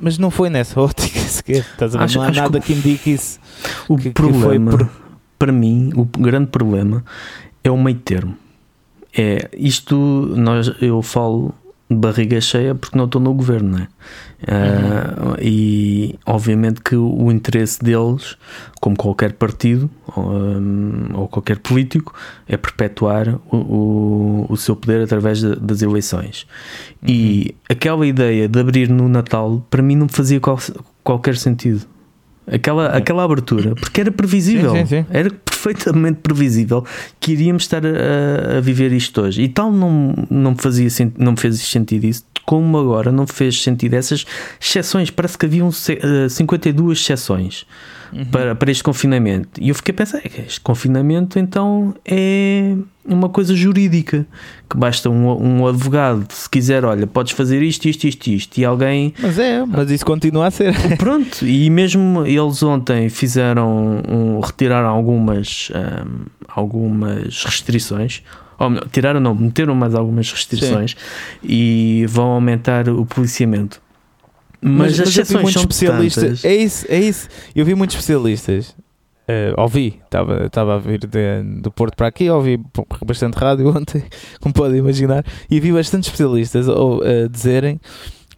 [0.00, 1.64] mas não foi nessa ótica sequer.
[1.72, 2.04] Estás a ver?
[2.04, 3.40] Acho, não há nada que, que indique isso.
[3.88, 5.03] O que, problema, que por...
[5.38, 7.04] para mim, o grande problema
[7.62, 8.36] é o meio termo.
[9.16, 9.96] É isto,
[10.36, 11.54] nós, eu falo
[11.88, 13.88] de barriga cheia porque não estou no governo, né?
[14.46, 15.32] Uhum.
[15.32, 18.36] Uh, e obviamente que o interesse deles,
[18.80, 22.14] como qualquer partido ou, um, ou qualquer político,
[22.48, 26.46] é perpetuar o, o, o seu poder através de, das eleições.
[27.02, 27.08] Uhum.
[27.08, 30.58] E aquela ideia de abrir no Natal, para mim, não fazia qual,
[31.02, 31.93] qualquer sentido.
[32.46, 35.06] Aquela, aquela abertura, porque era previsível, sim, sim, sim.
[35.08, 36.84] era perfeitamente previsível
[37.18, 39.40] que iríamos estar a, a, viver isto hoje.
[39.42, 43.94] E tal não, não, fazia, não me fez sentido isso, como agora não fez sentido
[43.94, 44.26] essas
[44.60, 45.10] exceções.
[45.10, 47.66] Parece que haviam 52 exceções
[48.14, 48.24] uhum.
[48.26, 49.60] para, para este confinamento.
[49.60, 54.26] E eu fiquei a pensar: é este confinamento então é uma coisa jurídica
[54.68, 58.64] que basta um, um advogado, se quiser, olha, podes fazer isto, isto, isto, isto, e
[58.64, 59.12] alguém.
[59.18, 60.74] Mas é, mas isso continua a ser.
[60.96, 68.22] Pronto, e mesmo eles ontem fizeram, um, retiraram algumas, um, algumas restrições.
[68.56, 70.96] Ou melhor, tiraram, não, meteram mais algumas restrições Sim.
[71.42, 73.82] e vão aumentar o policiamento.
[74.64, 76.44] Mas, mas as exceções são especialistas.
[76.44, 77.28] É isso, é isso.
[77.54, 78.74] Eu vi muitos especialistas
[79.26, 82.60] Uh, ouvi, estava a vir de, do Porto para aqui, ouvi
[83.06, 84.04] bastante rádio ontem,
[84.38, 87.80] como podem imaginar, e vi bastantes especialistas ou, uh, dizerem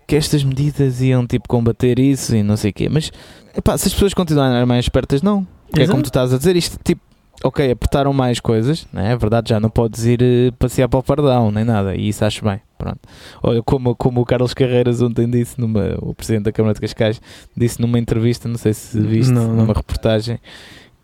[0.06, 3.10] que estas medidas iam tipo combater isso e não sei o quê, mas
[3.56, 5.44] epá, se as pessoas continuarem mais espertas, não.
[5.76, 7.02] É como tu estás a dizer, isto tipo,
[7.42, 9.10] ok, apertaram mais coisas, né?
[9.10, 12.24] é verdade, já não podes ir uh, passear para o Pardão, nem nada, e isso
[12.24, 12.60] acho bem.
[12.86, 13.00] Pronto.
[13.42, 17.20] Olha, como, como o Carlos Carreiras ontem disse, numa, o presidente da Câmara de Cascais,
[17.56, 19.56] disse numa entrevista, não sei se viste, não, não.
[19.56, 20.38] numa reportagem,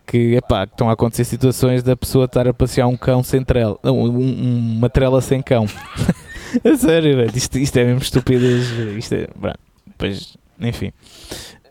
[0.06, 3.76] que, epá, estão a acontecer situações da pessoa estar a passear um cão sem trela,
[3.82, 5.66] não, um, uma trela sem cão.
[6.64, 8.70] a sério, velho, isto, isto é mesmo estupidez.
[8.96, 10.92] Isto é, pronto, depois, enfim.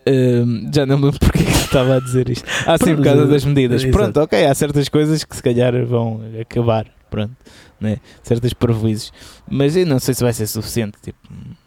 [0.01, 2.45] Uh, já não me lembro porque é que estava a dizer isto.
[2.65, 3.85] Ah, sim, por causa das medidas.
[3.85, 6.87] Pronto, ok, há certas coisas que se calhar vão acabar.
[7.11, 7.35] Pronto
[7.81, 7.97] né?
[8.21, 9.11] certas prejuízos.
[9.49, 10.93] Mas eu não sei se vai ser suficiente.
[11.01, 11.17] Tipo,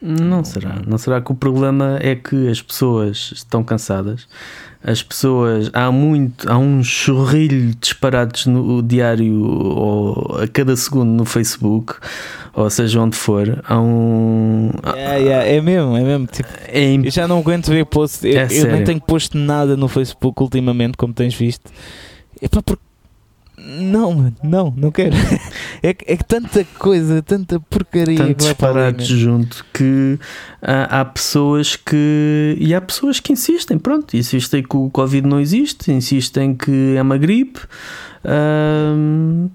[0.01, 0.81] não será.
[0.87, 4.29] Não será que o problema é que as pessoas estão cansadas.
[4.83, 11.25] As pessoas, há muito, há um chorrilho disparados no diário ou a cada segundo no
[11.25, 11.95] Facebook,
[12.53, 13.63] ou seja, onde for.
[13.67, 14.71] Há um.
[14.95, 16.27] Yeah, é mesmo, é mesmo.
[16.27, 17.07] Tipo, é imp...
[17.07, 18.29] Eu já não aguento ver post.
[18.29, 21.73] Eu, é eu nem tenho posto nada no Facebook ultimamente, como tens visto.
[22.43, 22.83] É para porque
[23.65, 25.15] não, não, não quero.
[25.83, 30.19] É que, é que tanta coisa, tanta porcaria Tanto que disparados junto que
[30.63, 32.57] há, há, pessoas que.
[32.59, 37.03] E há pessoas que insistem, pronto, insistem que o Covid não existe, insistem que é
[37.03, 37.61] uma gripe.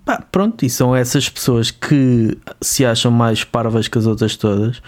[0.06, 4.80] pá, pronto, e são essas pessoas que se acham mais parvas que as outras todas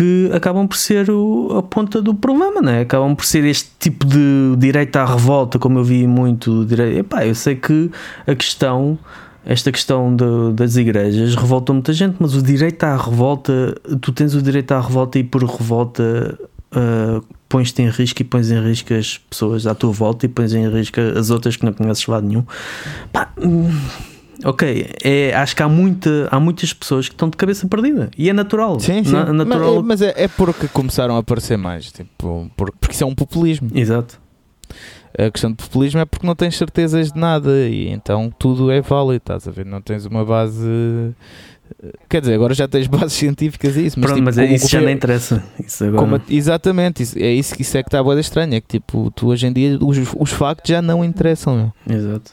[0.00, 2.80] que acabam por ser o, a ponta do problema, né?
[2.80, 6.64] acabam por ser este tipo de direito à revolta, como eu vi muito.
[6.64, 7.00] Direito.
[7.00, 7.90] Epá, eu sei que
[8.26, 8.98] a questão,
[9.44, 14.34] esta questão de, das igrejas, revolta muita gente, mas o direito à revolta, tu tens
[14.34, 16.38] o direito à revolta e por revolta
[16.72, 20.54] uh, pões-te em risco e pões em risco as pessoas à tua volta e pões
[20.54, 22.44] em risco as outras que não conheces lado nenhum.
[23.12, 23.70] Pá, hum,
[24.44, 28.28] ok, é, acho que há, muita, há muitas pessoas que estão de cabeça perdida e
[28.28, 28.78] é natural.
[28.80, 29.12] Sim, sim.
[29.12, 29.82] Na, natural.
[29.82, 33.06] Mas, é, mas é, é, porque começaram a aparecer mais, tipo, porque, porque isso é
[33.06, 33.70] um populismo.
[33.74, 34.20] Exato.
[35.18, 38.80] A questão de populismo é porque não tens certezas de nada e então tudo é
[38.80, 39.66] válido, estás a ver?
[39.66, 40.64] Não tens uma base.
[42.08, 44.68] Quer dizer, agora já tens bases científicas e isso, mas, Pronto, tipo, mas é isso
[44.68, 45.42] já não interessa.
[45.58, 45.98] Isso agora...
[45.98, 48.56] Como, exatamente, isso, é isso, isso é que está a boa estranha.
[48.56, 51.72] É que tipo, tu hoje em dia os, os factos já não interessam.
[51.86, 51.96] Meu.
[51.96, 52.32] Exato.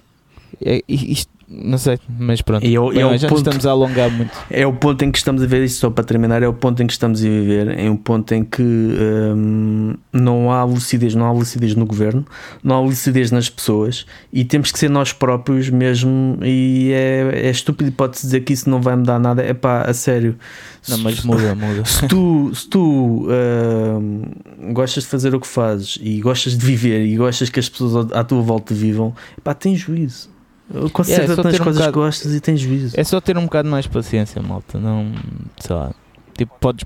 [0.64, 2.66] É, isto, não sei, mas pronto.
[2.66, 4.32] E eu, Bem, eu já ponto, estamos a alongar muito.
[4.50, 6.84] É o ponto em que estamos a ver isto, só para terminar, é o ponto
[6.84, 7.80] em que estamos a viver.
[7.80, 12.26] É um ponto em que hum, não há lucidez, não há lucidez no governo,
[12.62, 16.38] não há lucidez nas pessoas e temos que ser nós próprios mesmo.
[16.44, 19.42] E é, é estúpido, pode-se dizer que isso não vai mudar nada.
[19.42, 20.36] É pá, a sério.
[20.90, 21.86] Não, mas muda, muda.
[21.86, 24.22] Se tu, se tu hum,
[24.74, 28.12] gostas de fazer o que fazes e gostas de viver e gostas que as pessoas
[28.12, 30.36] à tua volta vivam, pá, tem juízo
[30.92, 33.00] Concentra-te é, nas coisas um que gostas e tens juízo.
[33.00, 34.78] É só ter um bocado mais paciência, malta.
[34.78, 35.14] Não,
[35.58, 35.94] sei lá.
[36.38, 36.86] Tipo, podes,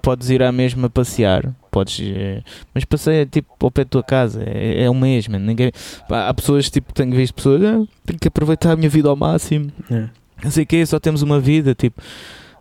[0.00, 1.52] podes ir à mesma passear.
[1.70, 2.42] Podes, é,
[2.72, 4.42] mas passeia tipo ao pé da tua casa.
[4.46, 5.38] É, é o mesmo.
[5.38, 5.72] Ninguém,
[6.08, 9.16] pá, há pessoas tipo, tenho visto pessoas, ah, tenho que aproveitar a minha vida ao
[9.16, 9.72] máximo.
[9.90, 10.08] É.
[10.42, 11.74] Não sei o que, só temos uma vida.
[11.74, 12.00] Tipo,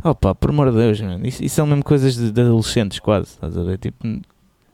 [0.03, 1.25] opa, por amor de Deus, mano.
[1.27, 3.27] Isso, isso são mesmo coisas de, de adolescentes, quase.
[3.27, 3.77] Estás a ver?
[3.77, 4.19] Tipo,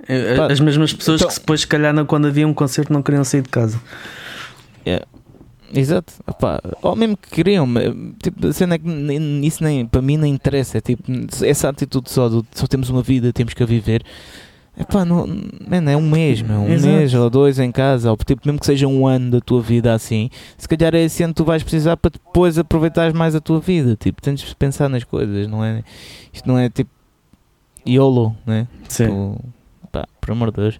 [0.07, 3.01] é, pá, as mesmas pessoas então, que depois, se calhar, quando havia um concerto, não
[3.01, 3.79] queriam sair de casa.
[4.85, 5.05] Yeah.
[5.73, 7.67] Exato, Opa, ou mesmo que queriam,
[8.21, 8.87] tipo, cena é que
[9.43, 11.03] isso nem, para mim nem interessa, é tipo,
[11.43, 14.03] essa atitude só do só temos uma vida, temos que a viver.
[14.77, 16.93] Epá, não, man, é um mês, meu, um Exato.
[16.93, 19.93] mês ou dois em casa, ou tipo, mesmo que seja um ano da tua vida
[19.93, 23.39] assim, se calhar é esse ano que tu vais precisar para depois aproveitares mais a
[23.39, 23.95] tua vida.
[23.95, 25.81] Tipo, tens de pensar nas coisas, não é?
[26.33, 26.89] Isto não é tipo
[27.87, 28.67] YOLO, né?
[28.89, 29.05] Sim.
[29.05, 29.45] Tipo,
[29.91, 30.79] pá, por amor de Deus.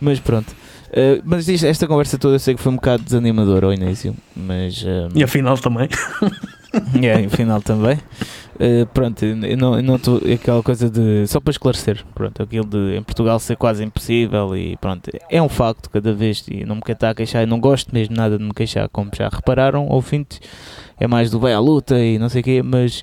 [0.00, 0.54] Mas pronto.
[0.94, 4.14] Uh, mas isto, esta conversa toda eu sei que foi um bocado desanimadora ao início,
[4.36, 4.80] mas.
[4.82, 5.88] Uh, e afinal também.
[7.02, 7.98] é, afinal também.
[8.54, 10.20] Uh, pronto, eu não, não estou.
[10.32, 11.26] aquela coisa de.
[11.26, 15.48] Só para esclarecer, pronto, aquilo de em Portugal ser quase impossível e pronto, é um
[15.48, 18.38] facto cada vez e não me quero estar a queixar e não gosto mesmo nada
[18.38, 20.40] de me queixar, como já repararam, ouvintes,
[21.00, 23.02] é mais do vai à luta e não sei o quê, mas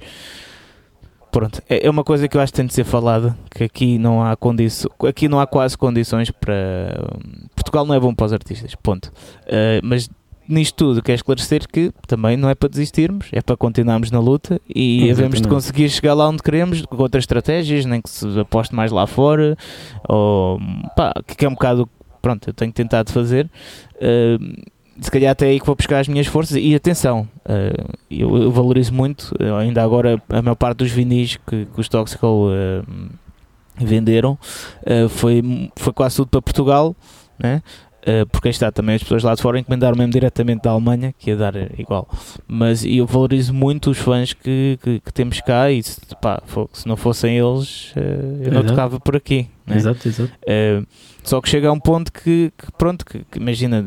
[1.29, 3.97] pronto, é, é uma coisa que eu acho que tem de ser falada, que aqui
[3.97, 6.95] não há condições, aqui não há quase condições para
[7.71, 9.07] Portugal não é bom para os artistas, ponto.
[9.45, 10.09] Uh, mas
[10.47, 14.59] nisto tudo quer esclarecer que também não é para desistirmos, é para continuarmos na luta
[14.67, 18.75] e havemos de conseguir chegar lá onde queremos com outras estratégias, nem que se aposte
[18.75, 19.57] mais lá fora,
[20.09, 20.59] ou
[20.95, 21.89] pá, que é um bocado,
[22.21, 23.49] pronto, eu tenho tentado fazer.
[23.95, 24.61] Uh,
[24.99, 28.51] se calhar até aí que vou buscar as minhas forças e atenção, uh, eu, eu,
[28.51, 32.49] valorizo muito, uh, ainda agora a maior parte dos vinis que, que os Toxical
[33.77, 34.37] venderam
[35.09, 36.95] foi, foi quase tudo para Portugal,
[37.41, 37.61] né?
[38.01, 41.13] Uh, porque aí está também as pessoas lá de fora encomendaram mesmo diretamente da Alemanha,
[41.19, 42.09] que ia dar igual.
[42.47, 46.41] Mas eu valorizo muito os fãs que, que, que temos cá e se, pá,
[46.73, 49.47] se não fossem eles, uh, eu não tocava por aqui.
[49.67, 49.75] Né?
[49.77, 50.31] Exato, exato.
[50.41, 50.85] Uh,
[51.23, 53.85] só que chega a um ponto que, que pronto, que, que imagina,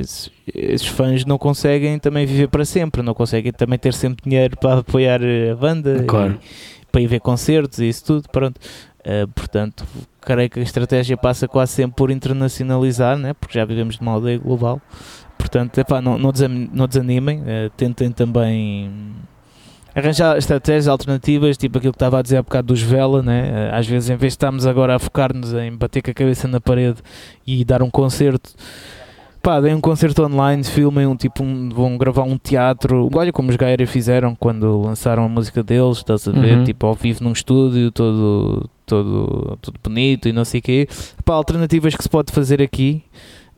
[0.00, 4.56] esses, esses, fãs não conseguem também viver para sempre, não conseguem também ter sempre dinheiro
[4.56, 6.40] para apoiar a banda claro.
[6.42, 8.60] e, para ir ver concertos e isso tudo, pronto.
[9.34, 9.84] Portanto,
[10.20, 13.34] creio que a estratégia passa quase sempre por internacionalizar, né?
[13.34, 14.80] porque já vivemos numa aldeia global.
[15.36, 18.90] Portanto, epá, não, não, desanimem, uh, tentem também
[19.94, 23.70] arranjar estratégias alternativas, tipo aquilo que estava a dizer há bocado dos Vela, né?
[23.70, 26.48] Uh, às vezes, em vez de estarmos agora a focar-nos em bater com a cabeça
[26.48, 26.98] na parede
[27.46, 28.50] e dar um concerto,
[29.42, 33.50] pá, deem um concerto online, filmem um tipo, um, vão gravar um teatro, olha como
[33.50, 36.64] os Gaia fizeram quando lançaram a música deles, estás a ver, uhum.
[36.64, 40.88] tipo ao vivo num estúdio, todo, todo, todo bonito e não sei o quê.
[41.24, 43.04] Pá, alternativas que se pode fazer aqui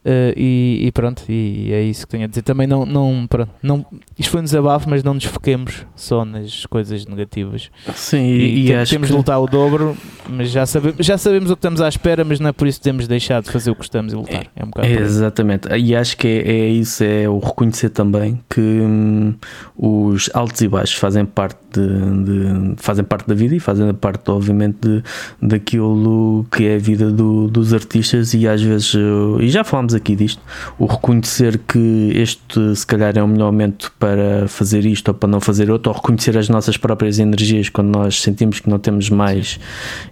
[0.06, 2.42] Uh, e, e, pronto, e é isso que tenho a dizer.
[2.42, 3.84] Também não, não, pronto, não
[4.16, 7.72] isto foi um desabafo, mas não nos foquemos só nas coisas negativas.
[7.92, 9.12] Sim, e, e, e temos que...
[9.12, 9.96] de lutar o dobro,
[10.30, 12.78] mas já sabemos, já sabemos o que estamos à espera, mas não é por isso
[12.78, 14.46] que temos deixado de fazer o que estamos e lutar.
[14.54, 18.60] É um bocado Exatamente, e acho que é, é, isso, é o reconhecer também que
[18.60, 19.34] hum,
[19.76, 24.30] os altos e baixos fazem parte de, de, fazem parte da vida e fazem parte,
[24.30, 25.02] obviamente, de,
[25.40, 29.94] daquilo que é a vida do, dos artistas e às vezes, eh, e já falámos
[29.94, 30.40] aqui disto,
[30.78, 35.28] o reconhecer que este se calhar é o melhor momento para fazer isto ou para
[35.28, 39.10] não fazer outro, ou reconhecer as nossas próprias energias quando nós sentimos que não temos
[39.10, 39.58] mais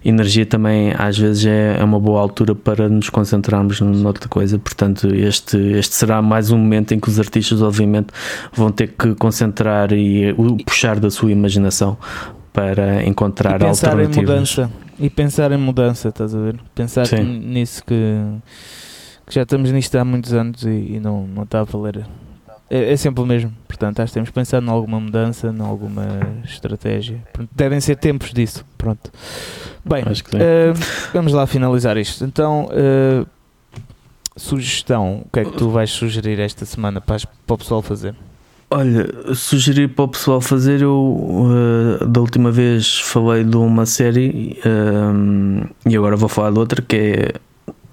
[0.03, 5.07] energia também às vezes é, é uma boa altura para nos concentrarmos noutra coisa, portanto
[5.13, 8.07] este, este será mais um momento em que os artistas obviamente
[8.53, 10.33] vão ter que concentrar e
[10.65, 11.54] puxar da sua imaginação
[12.53, 14.17] para encontrar e pensar alternativas.
[14.17, 14.71] Em mudança.
[14.97, 16.59] E pensar em mudança, estás a ver?
[16.73, 17.23] Pensar Sim.
[17.23, 17.95] nisso que
[19.25, 22.05] que já estamos nisto há muitos anos e, e não, não está a valer.
[22.69, 26.05] É, é, sempre o mesmo, portanto, acho que temos pensado em alguma mudança, em alguma
[26.43, 27.21] estratégia.
[27.51, 28.65] Devem ser tempos disso.
[28.77, 29.11] Pronto.
[29.83, 30.73] Bem, uh,
[31.13, 32.25] vamos lá finalizar isto.
[32.25, 33.27] Então, uh,
[34.35, 38.15] sugestão: o que é que tu vais sugerir esta semana para, para o pessoal fazer?
[38.69, 44.59] Olha, sugerir para o pessoal fazer, eu uh, da última vez falei de uma série
[45.85, 47.33] e agora vou falar de outra que é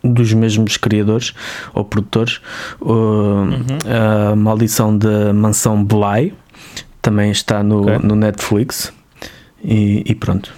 [0.03, 1.33] dos mesmos criadores
[1.75, 2.41] ou produtores,
[2.81, 4.31] uh, uhum.
[4.33, 6.35] a Maldição da Mansão Bly
[7.01, 7.99] também está no, okay.
[7.99, 8.93] no Netflix
[9.63, 10.53] e, e, pronto.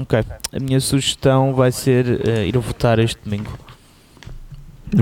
[0.00, 0.18] Ok,
[0.52, 3.50] a minha sugestão vai ser uh, ir votar este domingo.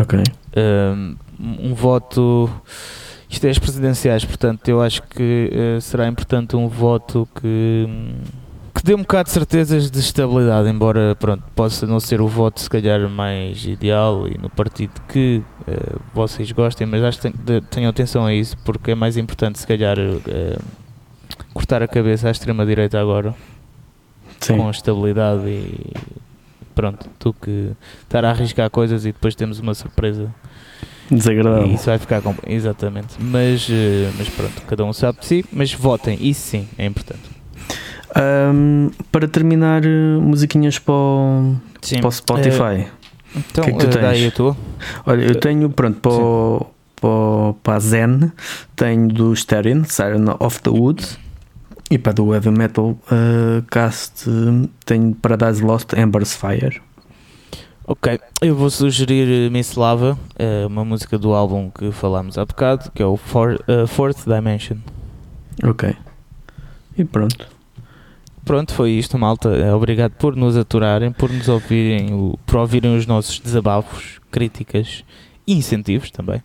[0.00, 0.18] Ok.
[0.18, 2.50] Uh, um voto.
[3.28, 7.86] Isto é as presidenciais, portanto, eu acho que uh, será importante um voto que.
[8.74, 12.60] Que dê um bocado de certezas de estabilidade, embora pronto, possa não ser o voto
[12.60, 17.32] se calhar mais ideal e no partido que uh, vocês gostem, mas acho que
[17.70, 20.62] tenham atenção a isso porque é mais importante se calhar uh,
[21.52, 23.34] cortar a cabeça à extrema direita agora
[24.38, 24.58] Sim.
[24.58, 25.92] com estabilidade e
[26.72, 27.72] pronto, tu que
[28.04, 30.32] estar a arriscar coisas e depois temos uma surpresa
[31.10, 31.66] desagradável.
[31.66, 33.14] E isso vai ficar exatamente.
[33.18, 33.72] Mas, uh,
[34.16, 37.38] mas pronto, cada um sabe de si, mas votem, isso sim é importante.
[38.16, 39.82] Um, para terminar,
[40.20, 41.56] musiquinhas para o,
[42.00, 42.86] para o Spotify.
[42.86, 42.98] Uh,
[43.36, 44.02] então, que é que tu tens?
[44.02, 44.56] daí a tua.
[45.06, 46.66] Olha, eu tenho, pronto, para, o,
[47.00, 48.32] para, para a Zen,
[48.74, 51.18] tenho do Stereo, Siren of the Woods.
[51.90, 54.26] E para do Heavy Metal uh, Cast,
[54.84, 56.82] tenho Paradise Lost, Ember's Fire.
[57.90, 60.18] Ok, eu vou sugerir Miss Lava,
[60.68, 64.76] uma música do álbum que falámos há bocado, que é o For, uh, Fourth Dimension.
[65.64, 65.96] Ok.
[66.98, 67.58] E pronto
[68.48, 69.50] pronto, foi isto, malta.
[69.76, 75.04] Obrigado por nos aturarem, por nos ouvirem, por ouvirem os nossos desabafos, críticas
[75.46, 76.42] e incentivos também.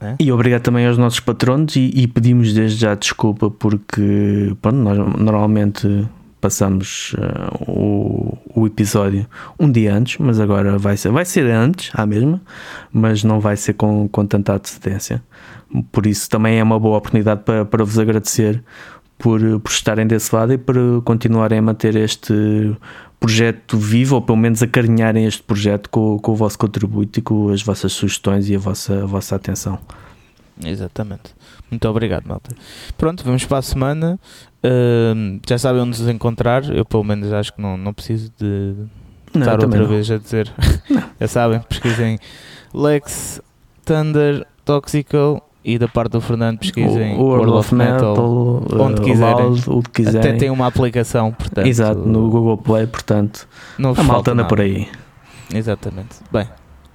[0.00, 0.16] É?
[0.18, 4.96] E obrigado também aos nossos patronos e, e, pedimos desde já desculpa porque pronto, nós
[4.96, 6.08] normalmente
[6.40, 9.26] passamos uh, o, o episódio
[9.58, 12.40] um dia antes, mas agora vai ser, vai ser antes, à mesma,
[12.92, 15.22] mas não vai ser com, com tanta antecedência.
[15.92, 18.62] Por isso também é uma boa oportunidade para, para vos agradecer
[19.18, 22.32] por, por estarem desse lado e por continuarem a manter este
[23.20, 27.48] projeto vivo, ou pelo menos acarinharem este projeto com, com o vosso contributo e com
[27.48, 29.78] as vossas sugestões e a vossa, a vossa atenção.
[30.64, 31.34] Exatamente.
[31.70, 32.54] Muito obrigado, malta.
[32.96, 34.18] Pronto, vamos para a semana.
[34.64, 36.64] Uh, já sabem onde nos encontrar.
[36.74, 38.74] Eu, pelo menos, acho que não, não preciso de
[39.34, 39.86] não, estar outra não.
[39.86, 40.52] vez a dizer.
[41.20, 42.18] já sabem, pesquisem
[42.74, 43.40] Lex,
[43.84, 49.00] Thunder, Toxical e da parte do Fernando pesquisem o World, World of Metal, Metal onde
[49.00, 49.46] uh, quiserem.
[49.66, 50.20] Loud, quiserem.
[50.20, 51.66] Até tem uma aplicação, portanto.
[51.66, 53.46] Exato, no Google Play, portanto.
[53.78, 54.88] Não a malta anda por aí.
[55.52, 56.16] Exatamente.
[56.32, 56.48] Bem,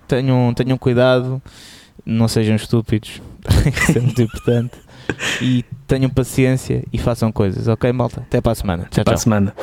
[0.07, 1.41] tenham, tenham cuidado,
[2.05, 3.22] não sejam estúpidos,
[3.89, 4.78] isso é muito importante.
[5.41, 8.22] E tenham paciência e façam coisas, ok, malta?
[8.22, 8.88] Até para a semana.
[8.90, 9.24] Tchau, Para a tchau.
[9.24, 9.54] semana.